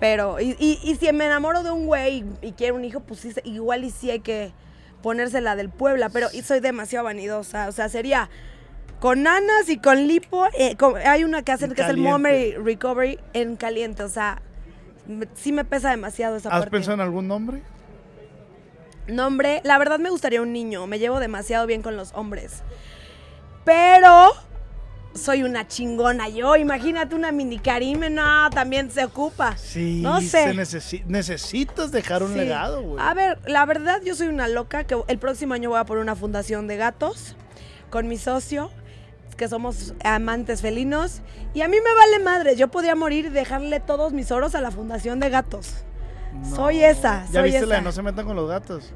[0.00, 3.00] Pero, y, y- y si me enamoro de un güey y, y quiero un hijo,
[3.00, 4.52] pues igual y sí hay que
[5.02, 7.68] ponérsela del Puebla, pero soy demasiado vanidosa.
[7.68, 8.30] O sea, sería
[9.00, 10.46] Con nanas y con lipo.
[10.56, 11.96] eh, con- hay una que hacen En que es el.
[11.96, 14.04] Memory Recovery en caliente.
[14.04, 14.40] O sea,
[15.08, 16.70] me- sí me pesa demasiado esa ¿Has parte.
[16.70, 17.62] pensado en algún nombre?
[19.08, 20.86] Nombre, la verdad me gustaría un niño.
[20.86, 22.62] Me llevo demasiado bien con los hombres.
[23.64, 24.32] Pero
[25.14, 26.56] soy una chingona yo.
[26.56, 28.10] Imagínate una mini Karime.
[28.10, 29.56] No, también se ocupa.
[29.56, 30.28] Sí, No sé.
[30.28, 32.38] se necesi- necesitas dejar un Sí.
[32.38, 33.02] legado, güey.
[33.04, 36.02] A ver, la verdad yo soy una loca que el próximo año voy a poner
[36.02, 37.36] una fundación de gatos
[37.90, 38.70] con mi socio,
[39.36, 41.20] que somos amantes felinos.
[41.54, 44.60] Y a mí me vale madre, yo podría morir y dejarle todos mis oros a
[44.60, 45.84] la fundación de gatos.
[46.32, 46.56] No.
[46.56, 48.94] soy esa, ¿Ya soy viste la de no se metan con los gatos?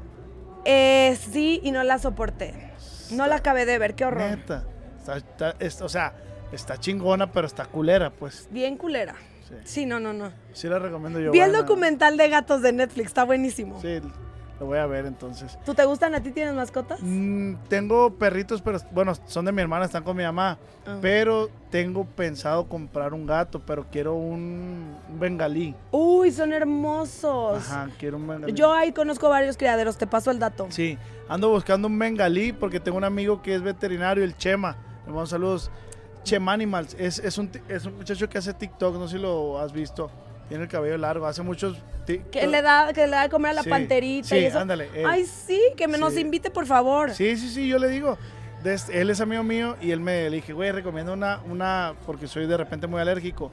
[0.65, 2.71] Eh, sí, y no la soporté.
[3.11, 4.31] No la acabé de ver, qué horror.
[4.31, 4.65] Neta.
[5.07, 6.13] Está- está- es- o sea,
[6.51, 8.47] está chingona, pero está culera, pues.
[8.51, 9.15] Bien culera.
[9.47, 10.31] Sí, Sí, no, no, no.
[10.51, 11.31] Sí la recomiendo yo.
[11.31, 13.79] Vi el documental de gatos de Netflix, está buenísimo.
[13.81, 14.01] Sí,
[14.59, 15.57] lo voy a ver entonces.
[15.65, 16.13] ¿Tú te gustan?
[16.15, 16.99] ¿A ti tienes mascotas?
[17.01, 20.57] Mm, tengo perritos, pero bueno, son de mi hermana, están con mi mamá.
[20.85, 20.97] Ah.
[21.01, 25.73] Pero tengo pensado comprar un gato, pero quiero un, un bengalí.
[25.91, 27.59] Uy, son hermosos.
[27.69, 28.51] Ajá, quiero un bengalí.
[28.53, 30.67] Yo ahí conozco varios criaderos, te paso el dato.
[30.71, 30.97] Sí,
[31.29, 34.75] ando buscando un bengalí porque tengo un amigo que es veterinario, el Chema.
[35.07, 35.71] Le mando saludos.
[36.23, 36.95] Chema Animals.
[36.99, 40.11] Es, es, un, es un muchacho que hace TikTok, no sé si lo has visto.
[40.49, 41.77] Tiene el cabello largo, hace muchos.
[42.05, 44.59] Que le da, que le da de comer a la Sí, panterita sí, y eso.
[44.59, 45.05] ándale, él.
[45.05, 47.11] Ay, sí, que me nos invite, por favor.
[47.13, 48.17] Sí, sí, sí, yo le digo.
[48.63, 52.27] Des- él es amigo mío y él me le dije, güey, recomiendo una, una, porque
[52.27, 53.51] soy de repente muy alérgico.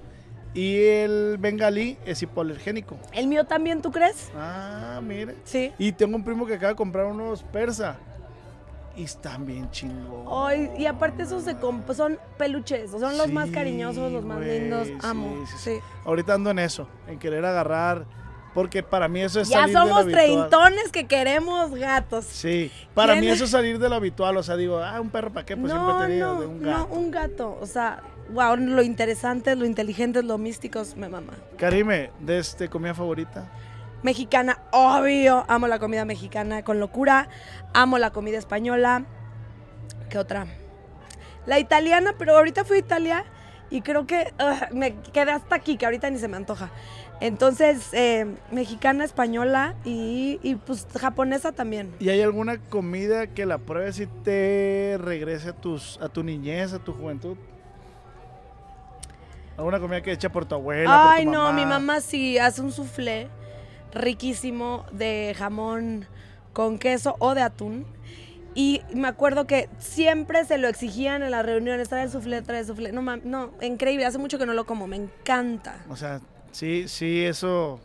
[0.55, 2.97] Y el bengalí es hipoalergénico.
[3.13, 4.31] ¿El mío también, tú crees?
[4.37, 5.35] Ah, mire.
[5.43, 5.73] Sí.
[5.79, 7.97] Y tengo un primo que acaba de comprar unos persa.
[8.97, 10.25] Y están bien chingón.
[10.31, 11.57] Ay, y aparte esos se
[11.95, 14.89] son peluches, son los más cariñosos, los más lindos.
[15.03, 15.45] Amo.
[15.47, 15.71] sí, Sí.
[15.77, 15.81] sí.
[16.05, 18.05] Ahorita ando en eso, en querer agarrar,
[18.55, 22.25] porque para mí eso es Ya salir de lo somos treintones que queremos gatos.
[22.25, 23.35] Sí, para ¿Quién mí es?
[23.35, 25.73] eso es salir de lo habitual, o sea, digo, ah, un perro para qué, pues
[25.73, 26.95] no, siempre he tenido no, de un no, gato.
[26.95, 27.59] un gato.
[27.61, 28.01] O sea,
[28.33, 31.33] wow, lo interesante, lo inteligente, lo místicos, me mama.
[31.59, 33.51] Karime, de este comida favorita.
[34.05, 35.47] Mexicana, obvio.
[35.49, 37.27] Amo la comida mexicana con locura.
[37.73, 39.07] Amo la comida española.
[40.11, 40.47] ¿Qué otra?
[41.47, 43.25] La italiana, pero ahorita fui a Italia
[43.71, 44.35] y creo que
[44.73, 46.71] me quedé hasta aquí, que ahorita ni se me antoja.
[47.21, 51.95] Entonces, eh, mexicana, española y, y, pues japonesa también.
[51.99, 56.75] ¿Y hay alguna comida que la pruebes y te regrese a, tus, a tu niñez,
[56.75, 57.39] a tu juventud?
[59.57, 61.13] ¿Alguna comida que hecha por tu abuela?
[61.13, 63.31] Ay, por tu no, mi mamá sí hace un soufflé
[63.95, 66.07] riquísimo de jamón
[66.53, 67.87] con queso o de atún.
[68.57, 72.61] Y me acuerdo que siempre se lo exigían en las reuniones, trae el soufflé, trae
[72.61, 72.93] el soufflé.
[72.93, 75.85] No, mam- no, increíble, hace mucho que no lo como, me encanta.
[75.89, 76.21] O sea,
[76.53, 77.81] sí, sí, eso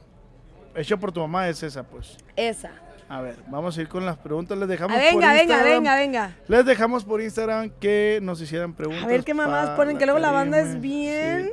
[0.76, 2.18] hecho por tu mamá es esa, pues.
[2.36, 2.70] Esa.
[3.12, 4.56] A ver, vamos a ir con las preguntas.
[4.60, 5.72] Les dejamos Ah, por venga, venga, Instagram.
[5.84, 6.36] venga, venga.
[6.48, 9.04] Les dejamos por Instagram que nos hicieran preguntas.
[9.04, 11.52] A ver qué mamás ponen, que luego la banda es bien, Sí.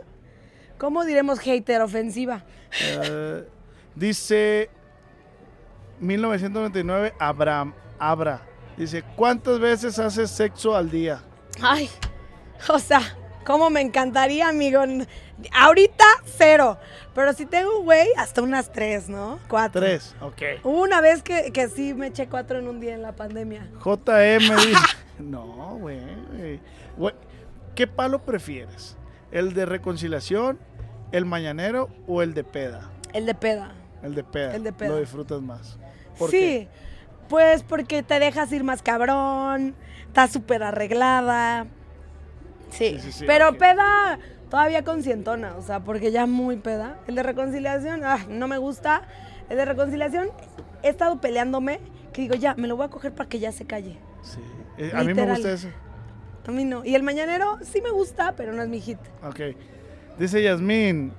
[0.76, 2.44] ¿cómo diremos hater ofensiva?
[2.82, 3.48] Eh,
[3.96, 4.70] dice
[6.00, 8.42] 1999 Abraham Abra.
[8.76, 11.22] Dice, ¿cuántas veces haces sexo al día?
[11.62, 11.88] Ay,
[12.68, 13.00] o sea,
[13.44, 14.80] cómo me encantaría, amigo.
[15.52, 16.78] Ahorita, cero.
[17.14, 19.38] Pero si tengo un güey, hasta unas tres, ¿no?
[19.48, 19.80] Cuatro.
[19.80, 20.42] Tres, ok.
[20.62, 23.70] Hubo una vez que, que sí me eché cuatro en un día en la pandemia.
[23.82, 26.60] JM dice, no, güey.
[26.98, 27.14] Güey,
[27.74, 28.96] ¿Qué palo prefieres?
[29.30, 30.58] ¿El de reconciliación,
[31.12, 32.90] el mañanero o el de peda?
[33.14, 33.72] El de peda.
[34.02, 34.54] El de peda.
[34.54, 34.90] El de peda.
[34.90, 35.78] Lo disfrutas más.
[36.18, 36.68] ¿Por sí, qué?
[37.28, 39.74] pues porque te dejas ir más cabrón,
[40.06, 41.66] estás súper arreglada.
[42.70, 44.18] Sí, Sí, sí, sí, pero peda
[44.50, 46.98] todavía conscientona, o sea, porque ya muy peda.
[47.06, 49.02] El de reconciliación, ah, no me gusta.
[49.48, 50.28] El de reconciliación,
[50.82, 51.80] he estado peleándome,
[52.12, 53.98] que digo, ya, me lo voy a coger para que ya se calle.
[54.22, 54.40] Sí.
[54.78, 55.68] Eh, a mí me gusta eso.
[56.46, 56.84] A mí no.
[56.84, 58.98] Y el mañanero sí me gusta, pero no es mi hit.
[59.22, 59.56] Ok.
[60.18, 61.12] Dice Yasmín,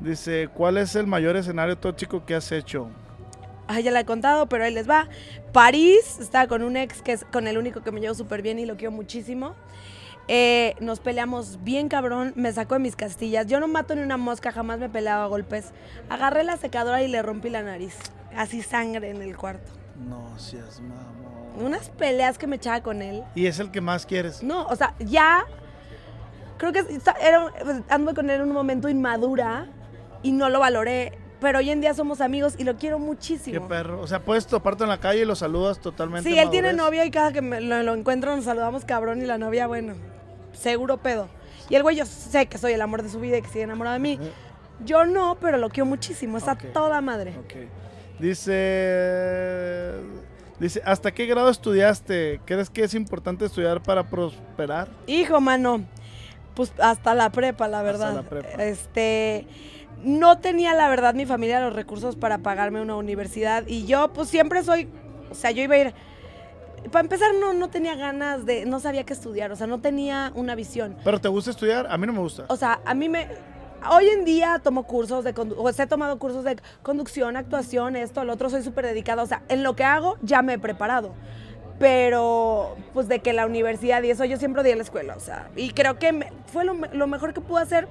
[0.00, 2.88] dice, ¿cuál es el mayor escenario tóxico que has hecho?
[3.66, 5.08] Ay, ya la he contado, pero ahí les va.
[5.52, 8.58] París, estaba con un ex que es con el único que me llevo súper bien
[8.58, 9.54] y lo quiero muchísimo.
[10.26, 13.46] Eh, nos peleamos bien cabrón, me sacó de mis castillas.
[13.46, 15.72] Yo no mato ni una mosca, jamás me peleaba a golpes.
[16.10, 17.96] Agarré la secadora y le rompí la nariz.
[18.36, 19.70] Así sangre en el cuarto.
[20.06, 21.64] No seas mamón.
[21.64, 23.22] Unas peleas que me echaba con él.
[23.34, 24.42] Y es el que más quieres.
[24.42, 25.44] No, o sea, ya.
[26.58, 27.52] Creo que está- era,
[27.88, 29.66] ando con él en un momento inmadura
[30.22, 31.12] y no lo valoré.
[31.40, 33.68] Pero hoy en día somos amigos y lo quiero Qué muchísimo.
[33.68, 34.00] perro.
[34.00, 36.28] O sea, puedes toparte en la calle y lo saludas totalmente.
[36.28, 39.24] Sí, él tiene novia y cada que me- lo, lo encuentro nos saludamos cabrón y
[39.26, 39.94] la novia, bueno,
[40.52, 41.28] seguro pedo.
[41.70, 43.62] Y el güey yo sé que soy el amor de su vida y que sigue
[43.62, 44.18] enamorado de mí.
[44.84, 46.72] Yo no, pero lo quiero muchísimo, está Ok.
[46.72, 47.34] toda madre.
[47.38, 47.54] Ok.
[48.68, 49.92] Dice.
[50.58, 52.40] Dice, ¿hasta qué grado estudiaste?
[52.44, 54.88] ¿Crees que es importante estudiar para prosperar?
[55.06, 55.82] Hijo, mano.
[56.54, 58.14] Pues hasta la prepa, la Hasta verdad.
[58.14, 58.64] la prepa.
[58.64, 59.46] Este.
[60.04, 63.64] No tenía, la verdad, mi familia los recursos para pagarme una universidad.
[63.66, 64.88] Y yo, pues siempre soy.
[65.30, 65.94] O sea, yo iba a ir.
[66.92, 68.64] Para empezar, no, no tenía ganas de.
[68.64, 69.50] No sabía qué estudiar.
[69.50, 70.96] O sea, no tenía una visión.
[71.02, 71.86] ¿Pero te gusta estudiar?
[71.90, 72.44] A mí no me gusta.
[72.48, 73.26] O sea, a mí me.
[73.90, 75.34] Hoy en día tomo cursos de.
[75.56, 78.48] O sea, he tomado cursos de conducción, actuación, esto, lo otro.
[78.50, 79.22] Soy súper dedicada.
[79.22, 81.12] O sea, en lo que hago ya me he preparado.
[81.78, 85.14] Pero, pues de que la universidad y eso, yo siempre odié la escuela.
[85.16, 87.86] O sea, y creo que me- fue lo mejor que pude hacer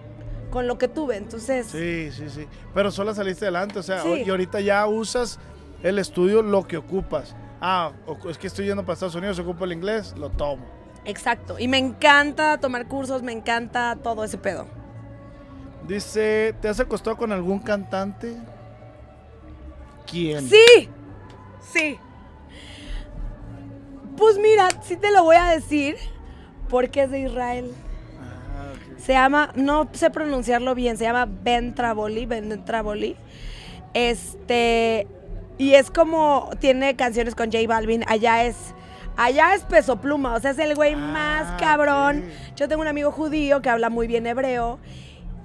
[0.49, 1.17] con lo que tuve.
[1.17, 1.67] Entonces.
[1.67, 2.47] Sí, sí, sí.
[2.73, 4.23] Pero solo saliste adelante, o sea, Sí.
[4.25, 5.39] y ahorita ya usas
[5.83, 7.35] el estudio lo que ocupas.
[7.61, 7.91] Ah,
[8.29, 10.65] es que estoy yendo para Estados Unidos, ocupo el inglés, lo tomo.
[11.05, 11.57] Exacto.
[11.57, 14.67] Y me encanta tomar cursos, me encanta todo ese pedo.
[15.87, 18.35] Dice, ¿te has acostado con algún cantante?
[20.09, 20.47] ¿Quién?
[20.49, 20.89] Sí,
[21.73, 21.97] sí.
[24.17, 25.95] Pues mira, sí te lo voy a decir
[26.69, 27.71] porque es de Israel.
[28.97, 33.15] Se llama, no sé pronunciarlo bien, se llama Ben Travoli, Ben Travoli.
[33.93, 35.07] Este,
[35.57, 38.55] y es como, tiene canciones con J Balvin, allá es,
[39.15, 42.25] allá es peso pluma, o sea, es el güey Ah, más cabrón.
[42.55, 44.79] Yo tengo un amigo judío que habla muy bien hebreo.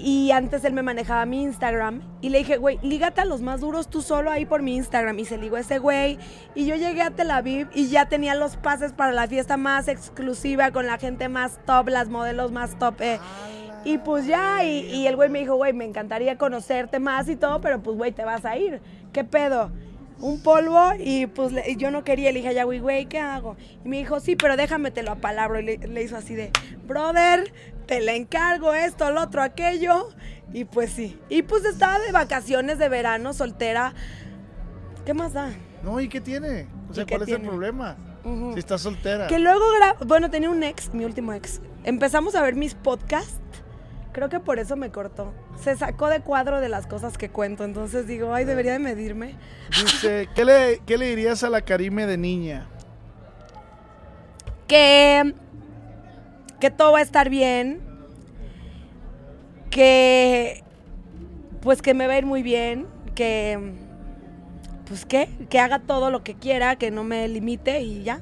[0.04, 2.02] Y antes él me manejaba mi Instagram.
[2.20, 5.16] Y le dije, güey, lígate a los más duros tú solo ahí por mi Instagram.
[5.20, 6.18] Y se ligó ese güey.
[6.56, 9.86] Y yo llegué a Tel Aviv y ya tenía los pases para la fiesta más
[9.86, 13.00] exclusiva con la gente más top, las modelos más top.
[13.00, 13.20] eh.
[13.84, 17.36] Y pues ya, y, y el güey me dijo, güey, me encantaría conocerte más y
[17.36, 18.80] todo, pero pues, güey, te vas a ir.
[19.12, 19.70] ¿Qué pedo?
[20.22, 23.56] Un polvo y pues le- yo no quería, le dije a Yahweh, güey, ¿qué hago?
[23.84, 25.58] Y me dijo, sí, pero déjame te lo apalabro.
[25.60, 26.50] Y le, le hizo así de,
[26.86, 27.52] brother,
[27.86, 30.08] te le encargo esto, lo otro, aquello.
[30.54, 31.18] Y pues sí.
[31.28, 33.94] Y pues estaba de vacaciones de verano, soltera.
[35.04, 35.50] ¿Qué más da?
[35.82, 36.68] No, ¿y qué tiene?
[36.88, 37.96] O sea, ¿Y qué ¿cuál es el problema?
[38.52, 39.26] Si estás soltera.
[39.26, 39.64] Que luego,
[40.06, 41.60] bueno, tenía un ex, mi último ex.
[41.82, 43.40] Empezamos a ver mis podcasts.
[44.12, 45.32] Creo que por eso me cortó.
[45.58, 47.64] Se sacó de cuadro de las cosas que cuento.
[47.64, 49.36] Entonces digo, ay, debería de medirme.
[49.70, 52.68] Dice, ¿qué le, ¿qué le dirías a la Karime de niña?
[54.68, 55.34] Que,
[56.60, 57.80] que todo va a estar bien.
[59.70, 60.62] Que,
[61.62, 62.86] pues que me va a ir muy bien.
[63.14, 63.72] Que,
[64.86, 68.20] pues qué, que haga todo lo que quiera, que no me limite y ya.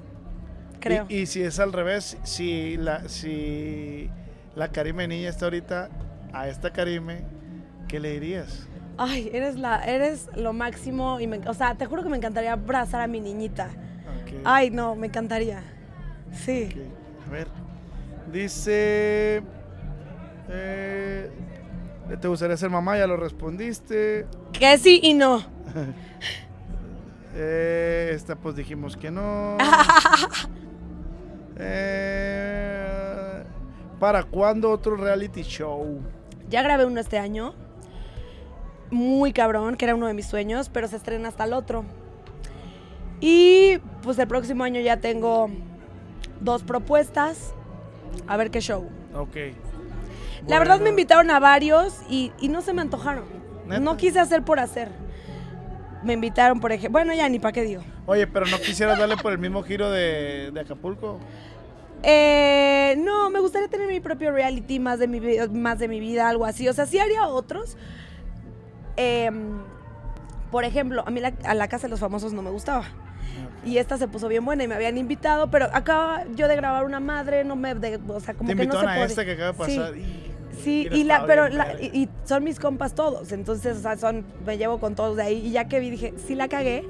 [0.78, 1.06] Creo.
[1.08, 4.08] Y, y si es al revés, si la, si
[4.54, 5.88] la Karime niña está ahorita
[6.32, 7.22] a esta Karime,
[7.88, 8.66] ¿qué le dirías?
[8.98, 12.52] Ay, eres la, eres lo máximo y me, o sea, te juro que me encantaría
[12.52, 13.70] abrazar a mi niñita.
[14.44, 15.62] Ay, no, me encantaría.
[16.32, 16.70] Sí.
[17.26, 17.48] A ver.
[18.30, 19.42] Dice.
[20.48, 21.30] eh,
[22.20, 22.96] ¿Te gustaría ser mamá?
[22.98, 24.26] Ya lo respondiste.
[24.52, 25.42] Que sí y no.
[27.32, 29.56] Eh, esta pues dijimos que no.
[31.62, 32.59] Eh,
[34.00, 36.00] ¿Para cuándo otro reality show?
[36.48, 37.54] Ya grabé uno este año.
[38.90, 41.84] Muy cabrón, que era uno de mis sueños, pero se estrena hasta el otro.
[43.20, 45.50] Y pues el próximo año ya tengo
[46.40, 47.54] dos propuestas.
[48.26, 48.88] A ver qué show.
[49.14, 49.36] Ok.
[50.48, 53.26] La verdad me invitaron a varios y, y no se me antojaron.
[53.66, 53.80] ¿Neta?
[53.80, 54.88] No quise hacer por hacer.
[56.02, 56.92] Me invitaron, por ejemplo.
[56.92, 57.82] Bueno, ya ni para qué digo.
[58.06, 61.20] Oye, pero no quisieras darle por el mismo giro de, de Acapulco.
[62.02, 65.20] Eh, no, me gustaría tener mi propio reality más de mi,
[65.52, 66.68] más de mi vida, algo así.
[66.68, 67.76] O sea, sí haría otros.
[68.96, 69.60] Em,
[70.50, 72.84] por ejemplo, a mí la, a la Casa de los Famosos no me gustaba.
[73.64, 76.84] Y esta se puso bien buena y me habían invitado, pero acaba yo de grabar
[76.84, 77.74] una madre, no me...
[77.74, 79.04] de- o sea, como Te que no se a puede.
[79.04, 79.78] esta que acaba de Sí.
[79.78, 79.96] pasar.
[79.96, 80.26] y-
[80.64, 84.26] Sí, y la, pero la- y, y son mis compas todos, entonces, o sea, son,
[84.44, 85.46] me llevo con todos de ahí.
[85.46, 86.84] Y ya que vi, dije, sí la cagué,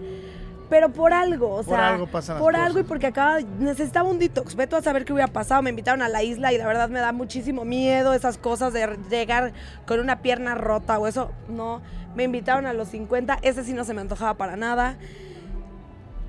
[0.70, 4.08] pero por algo, o Por sea, algo pasan las por algo y porque acaba, necesitaba
[4.08, 4.54] un detox.
[4.54, 5.60] Veto a saber qué hubiera pasado.
[5.62, 8.96] Me invitaron a la isla y la verdad me da muchísimo miedo esas cosas de
[9.10, 9.52] llegar
[9.84, 11.32] con una pierna rota o eso.
[11.48, 11.82] No,
[12.14, 14.96] me invitaron a los 50, ese sí no se me antojaba para nada.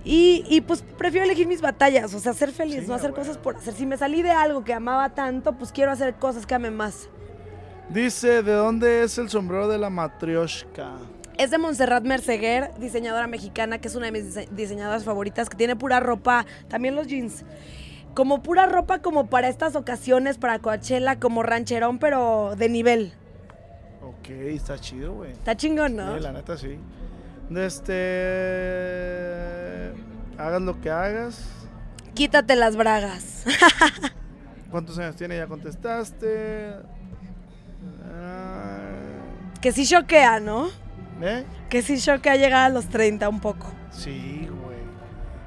[0.03, 3.37] Y, y, pues prefiero elegir mis batallas, o sea, ser feliz, Sí, no hacer cosas
[3.37, 3.75] por hacer.
[3.75, 7.07] Si me salí de algo que amaba tanto, pues quiero hacer cosas que ame más.
[7.89, 10.93] Dice, ¿de dónde es el sombrero de la matrioshka?
[11.37, 15.57] Es de Montserrat Merceguer, diseñadora mexicana, que es una de mis dise- diseñadoras favoritas, que
[15.57, 17.43] tiene pura ropa, también los jeans.
[18.13, 23.13] Como pura ropa como para estas ocasiones, para Coachella, como rancherón, pero de nivel.
[24.03, 25.31] Ok, está chido, güey.
[25.31, 26.15] Está chingón, ¿no?
[26.15, 26.77] Sí, la neta sí.
[27.55, 27.93] Este.
[30.37, 31.41] Hagas lo que hagas.
[32.13, 33.45] Quítate las bragas.
[34.71, 35.37] ¿Cuántos años tiene?
[35.37, 36.73] Ya contestaste.
[38.13, 38.79] Ah,
[39.61, 40.67] que sí choquea, ¿no?
[41.23, 41.45] ¿Eh?
[41.69, 43.71] Que sí choquea llegar a los 30 un poco.
[43.91, 44.77] Sí, güey.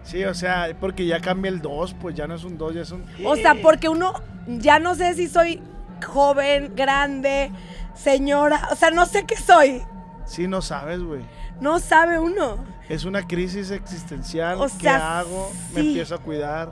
[0.02, 2.82] Sí, o sea, porque ya cambia el 2, pues ya no es un 2, ya
[2.82, 3.04] es un...
[3.24, 4.14] O sea, porque uno
[4.46, 5.62] ya no sé si soy
[6.04, 7.50] joven, grande,
[7.94, 9.82] señora, o sea, no sé qué soy.
[10.26, 11.22] Sí, no sabes, güey.
[11.60, 12.56] No sabe uno.
[12.88, 14.60] Es una crisis existencial.
[14.60, 15.50] O ¿Qué sea, hago?
[15.74, 16.70] Me empiezo a cuidar.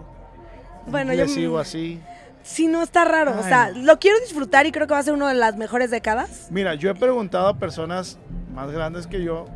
[0.86, 2.00] Bueno, Le yo sigo así.
[2.42, 3.38] Sí, no está raro.
[3.38, 5.90] o sea, lo quiero disfrutar y creo que va a ser una de las mejores
[5.90, 6.48] décadas.
[6.50, 8.18] Mira, yo he preguntado a personas
[8.52, 9.46] más grandes que yo,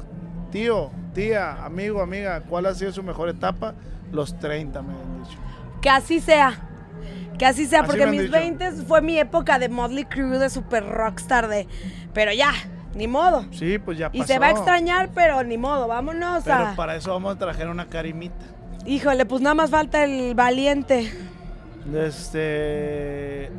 [0.50, 3.74] tío, tía, amigo, amiga, ¿cuál ha sido su mejor etapa?
[4.12, 5.38] Los 30, me han dicho.
[5.80, 6.54] Que así sea.
[7.38, 8.32] Que así sea, Así porque mis dicho.
[8.32, 11.66] 20 fue mi época de Motley Crue, de super rockstar, de...
[12.14, 12.52] Pero ya,
[12.94, 13.44] ni modo.
[13.52, 14.22] Sí, pues ya pasó.
[14.22, 16.74] Y se va a extrañar, pero ni modo, vámonos Pero a...
[16.74, 18.44] para eso vamos a traer una carimita.
[18.86, 21.12] Híjole, pues nada más falta el valiente.
[21.94, 23.50] Este.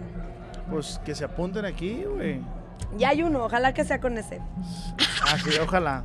[0.71, 2.41] Pues que se apunten aquí, güey.
[2.97, 4.41] Ya hay uno, ojalá que sea con ese.
[5.29, 6.03] Ah, sí, ojalá.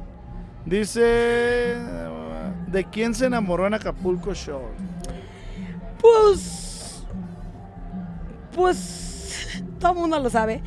[0.67, 1.77] Dice.
[2.67, 4.63] ¿De quién se enamoró en Acapulco Show?
[6.01, 7.05] Pues.
[8.55, 9.63] Pues.
[9.79, 10.63] Todo el mundo lo sabe.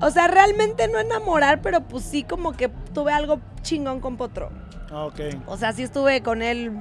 [0.00, 4.50] O sea, realmente no enamorar, pero pues sí, como que tuve algo chingón con Potro.
[4.90, 5.20] Ah, ok.
[5.46, 6.72] O sea, sí estuve con él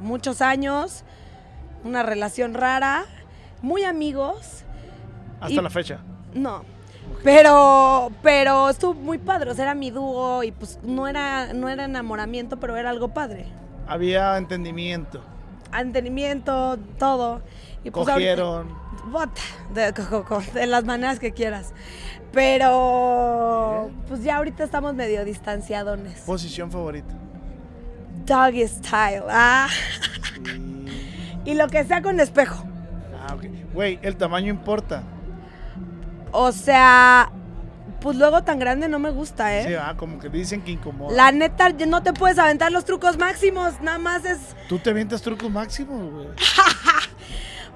[0.00, 1.04] muchos años.
[1.84, 3.04] Una relación rara.
[3.62, 4.64] Muy amigos.
[5.40, 6.00] Hasta Y- la fecha.
[6.34, 6.64] No.
[7.22, 9.50] Pero, pero estuvo muy padre.
[9.50, 13.08] O sea, era mi dúo y pues no era, no era enamoramiento, pero era algo
[13.08, 13.46] padre.
[13.86, 15.22] Había entendimiento.
[15.76, 17.42] Entendimiento, todo.
[17.84, 18.68] Y pues Cogieron.
[19.10, 19.40] Bota,
[19.74, 21.72] de, las maneras que quieras.
[22.32, 26.20] Pero, pues ya ahorita estamos medio distanciadones.
[26.20, 27.12] Posición favorita.
[28.24, 29.24] Doggy style.
[29.28, 29.68] Ah,
[31.44, 32.64] Y- y lo que sea con espejo.
[33.18, 33.44] Ah, ok.
[33.74, 35.02] Güey, el tamaño importa.
[36.32, 37.30] O sea,
[38.00, 39.64] pues luego tan grande no me gusta, ¿eh?
[39.66, 41.14] Sí, ah, como que dicen que incomoda.
[41.14, 44.38] La neta, no te puedes aventar los trucos máximos, nada más es...
[44.68, 46.28] Tú te avientas trucos máximos, güey.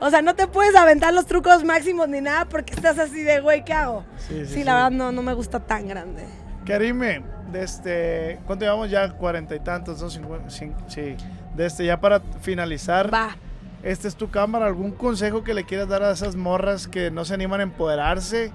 [0.00, 3.40] O sea, no te puedes aventar los trucos máximos ni nada porque estás así de,
[3.40, 4.04] güey, ¿qué hago?
[4.16, 4.64] Sí, sí, Sí, sí.
[4.64, 6.24] la verdad no, no me gusta tan grande.
[6.66, 9.08] Karime, de este, ¿cuánto llevamos ya?
[9.12, 10.10] Cuarenta y tantos, ¿no?
[10.10, 11.16] Cincuenta- cin- sí.
[11.54, 13.36] De este, ya para finalizar, Va.
[13.84, 14.66] Esta es tu cámara.
[14.66, 18.50] ¿Algún consejo que le quieras dar a esas morras que no se animan a empoderarse?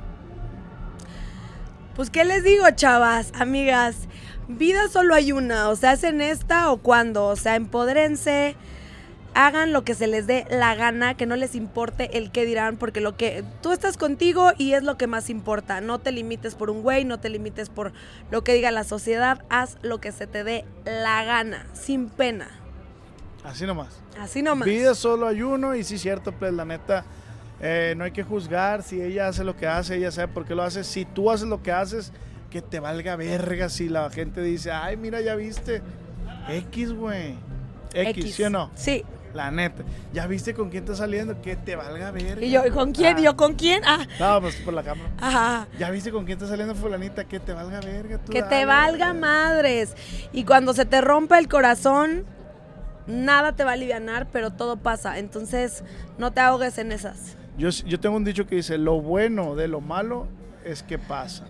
[1.96, 4.08] Pues, ¿qué les digo, chavas, amigas?
[4.48, 8.56] Vida solo hay una, o sea, hacen esta o cuando, o sea, empodérense,
[9.36, 12.78] hagan lo que se les dé la gana, que no les importe el qué dirán,
[12.78, 15.82] porque lo que tú estás contigo y es lo que más importa.
[15.82, 17.94] No te limites por un güey, no te limites por
[18.32, 22.59] lo que diga la sociedad, haz lo que se te dé la gana, sin pena.
[23.44, 23.88] Así nomás.
[24.20, 24.68] Así nomás.
[24.68, 27.06] Vida solo hay uno y sí, cierto, pues la neta,
[27.62, 30.56] eh, no hay que juzgar si ella hace lo que hace, ella sabe por qué
[30.56, 30.84] lo hace.
[30.84, 32.12] Si tú haces lo que haces,
[32.50, 35.82] que te valga verga si la gente dice, ay, mira, ya viste.
[36.50, 37.36] X, güey.
[37.94, 38.70] X, ¿sí o no?
[38.76, 39.04] Sí.
[39.34, 39.84] La neta.
[40.12, 41.40] ¿Ya viste con quién está saliendo?
[41.42, 42.44] Que te valga verga.
[42.44, 43.18] Y yo, ¿y con quién?
[43.18, 43.20] Ah.
[43.20, 43.84] ¿Y yo con quién?
[43.86, 45.10] Ah, No, pues por la cámara.
[45.20, 45.68] ajá.
[45.78, 47.26] ¿Ya viste con quién está saliendo fulanita?
[47.26, 48.18] Que te valga verga.
[48.18, 48.66] tú Que te dale.
[48.66, 49.96] valga madres.
[50.34, 52.26] Y cuando se te rompe el corazón,
[53.10, 55.20] nada te va a aliviar, pero todo pasa.
[55.20, 55.84] Entonces,
[56.18, 57.36] no te ahogues en esas.
[57.58, 60.28] Yo, yo tengo un dicho que dice, lo bueno de lo malo
[60.64, 61.46] es que pasa.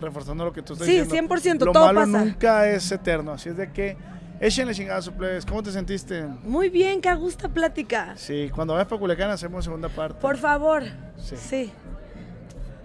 [0.00, 1.34] Reforzando lo que tú estás Sí, diciendo.
[1.36, 2.24] 100%, Lo todo malo pasa.
[2.24, 3.32] nunca es eterno.
[3.32, 3.96] Así es de que,
[4.40, 5.44] échenle chingada su plebes.
[5.44, 6.24] ¿Cómo te sentiste?
[6.42, 8.14] Muy bien, qué gusta plática.
[8.16, 10.18] Sí, cuando vayas para Culiacán hacemos segunda parte.
[10.20, 10.82] Por favor.
[11.18, 11.36] Sí.
[11.36, 11.72] Sí.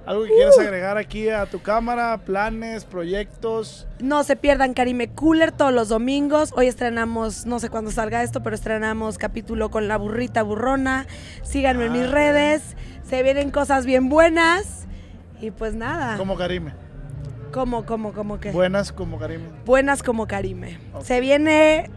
[0.06, 2.18] ¿Algo que quieras agregar aquí a tu cámara?
[2.20, 2.86] ¿Planes?
[2.86, 3.88] ¿Proyectos?
[4.00, 6.54] No se pierdan Karime Cooler todos los domingos.
[6.56, 11.08] Hoy estrenamos, no sé cuándo salga esto, pero estrenamos capítulo con la burrita burrona.
[11.44, 12.12] Síganme en mis Ah.
[12.12, 12.62] redes.
[13.10, 14.86] Se vienen cosas bien buenas.
[15.42, 16.18] Y pues nada.
[16.18, 16.74] Como Karime.
[17.52, 18.52] ¿Cómo, cómo, cómo que?
[18.52, 19.46] Buenas como Karime.
[19.66, 20.78] Buenas como Karime.
[21.02, 21.90] Se viene,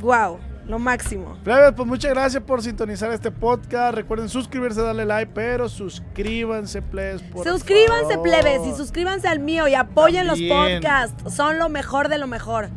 [0.00, 1.36] wow, lo máximo.
[1.44, 3.94] Plebes, pues muchas gracias por sintonizar este podcast.
[3.94, 7.22] Recuerden suscribirse, darle like, pero suscríbanse, plebes.
[7.22, 8.22] por suscríbanse, favor.
[8.22, 10.48] plebes, y suscríbanse al mío y apoyen También.
[10.48, 11.34] los podcasts.
[11.34, 12.68] Son lo mejor de lo mejor.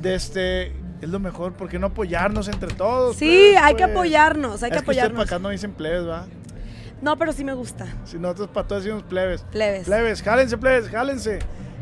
[0.00, 0.68] De este,
[1.00, 3.16] es lo mejor, ¿por qué no apoyarnos entre todos?
[3.16, 3.90] Sí, plebes, hay que pues?
[3.96, 5.12] apoyarnos, hay que es que apoyarnos.
[5.24, 6.26] para acá no dicen plebes, ¿va?
[7.02, 7.86] No, pero sí me gusta.
[8.04, 9.42] Si nosotros para todos decimos plebes.
[9.50, 9.84] Plebes.
[9.86, 11.38] Plebes, jálense, plebes, jálense.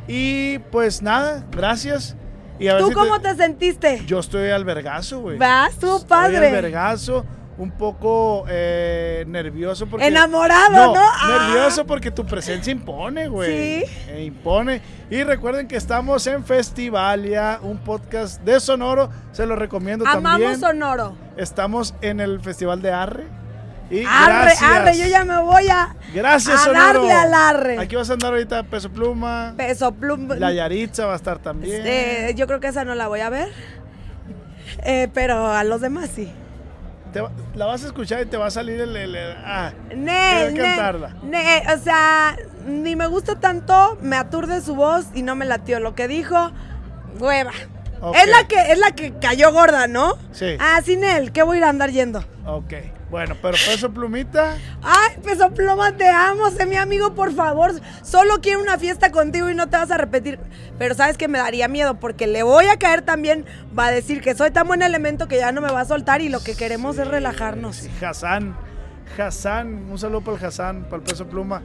[0.06, 2.16] Y pues nada, gracias.
[2.58, 4.02] Y a ¿Tú cómo te sentiste?
[4.06, 5.38] Yo estoy al vergazo, güey.
[5.38, 5.74] ¿Vas?
[5.74, 6.46] Estuvo Estoy padre.
[6.48, 7.24] al vergazo,
[7.56, 10.06] un poco eh, nervioso porque...
[10.06, 10.94] Enamorado, ¿no?
[10.96, 11.48] Ah.
[11.48, 13.84] Nervioso porque tu presencia impone, güey.
[13.84, 13.92] Sí.
[14.08, 14.80] Eh, impone.
[15.10, 19.08] Y recuerden que estamos en Festivalia, un podcast de Sonoro.
[19.32, 20.60] Se lo recomiendo Amamos también.
[20.60, 21.16] Sonoro.
[21.36, 23.37] Estamos en el Festival de Arre.
[23.90, 24.62] Y Arre, gracias.
[24.70, 27.78] arre, yo ya me voy a, Gracias, a darle al arre.
[27.78, 29.54] Aquí vas a andar ahorita Peso Pluma.
[29.56, 30.28] Peso plum.
[30.38, 31.86] La Yaritza va a estar también.
[31.86, 33.48] Este, yo creo que esa no la voy a ver.
[34.84, 36.30] Eh, pero a los demás sí.
[37.12, 38.94] Te va- la vas a escuchar y te va a salir el...
[38.94, 41.14] el- el- ah, Ne, ne, cantarla.
[41.22, 42.36] ne, o sea,
[42.66, 45.80] ni me gusta tanto, me aturde su voz y no me latió.
[45.80, 46.50] Lo que dijo,
[47.18, 47.52] hueva.
[48.14, 50.18] Es la que es la que cayó gorda, ¿no?
[50.32, 50.56] Sí.
[50.60, 52.22] Ah, sin él, ¿qué voy a ir a andar yendo?
[52.46, 52.74] ok.
[53.10, 54.56] Bueno, pero peso plumita...
[54.82, 57.72] Ay, peso pluma, te amo, sé mi amigo, por favor.
[58.02, 60.38] Solo quiero una fiesta contigo y no te vas a repetir.
[60.78, 63.46] Pero sabes que me daría miedo porque le voy a caer también.
[63.76, 66.20] Va a decir que soy tan buen elemento que ya no me va a soltar
[66.20, 67.76] y lo que queremos es relajarnos.
[67.76, 68.54] Sí, Hassan.
[69.16, 69.90] Hassan.
[69.90, 71.62] Un saludo para el Hassan, para el peso pluma.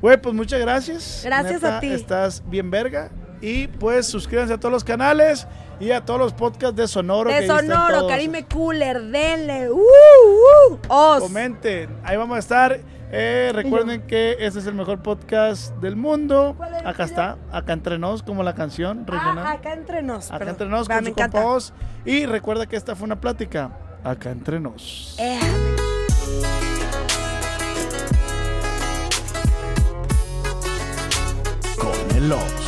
[0.00, 1.20] Güey, pues muchas gracias.
[1.24, 1.92] Gracias a ti.
[1.92, 3.10] Estás bien verga.
[3.42, 5.46] Y pues suscríbanse a todos los canales
[5.80, 7.30] y a todos los podcasts de Sonoro.
[7.30, 8.06] De Sonoro.
[8.06, 9.70] Karime Cooler, denle.
[9.70, 11.22] Uh, uh, os.
[11.22, 12.80] Comenten, ahí vamos a estar.
[13.10, 16.54] Eh, recuerden que este es el mejor podcast del mundo.
[16.56, 19.44] ¿Cuál es el Acá está, acá entre nos, como la canción regional.
[19.46, 20.28] Ah, acá entre nos.
[20.28, 20.54] acá perdón.
[20.54, 21.58] entre nos Va, con su compa.
[22.04, 23.70] Y recuerda que esta fue una plática.
[24.04, 25.16] Acá entre nos.
[25.18, 25.40] Eh,
[31.78, 32.67] Con el.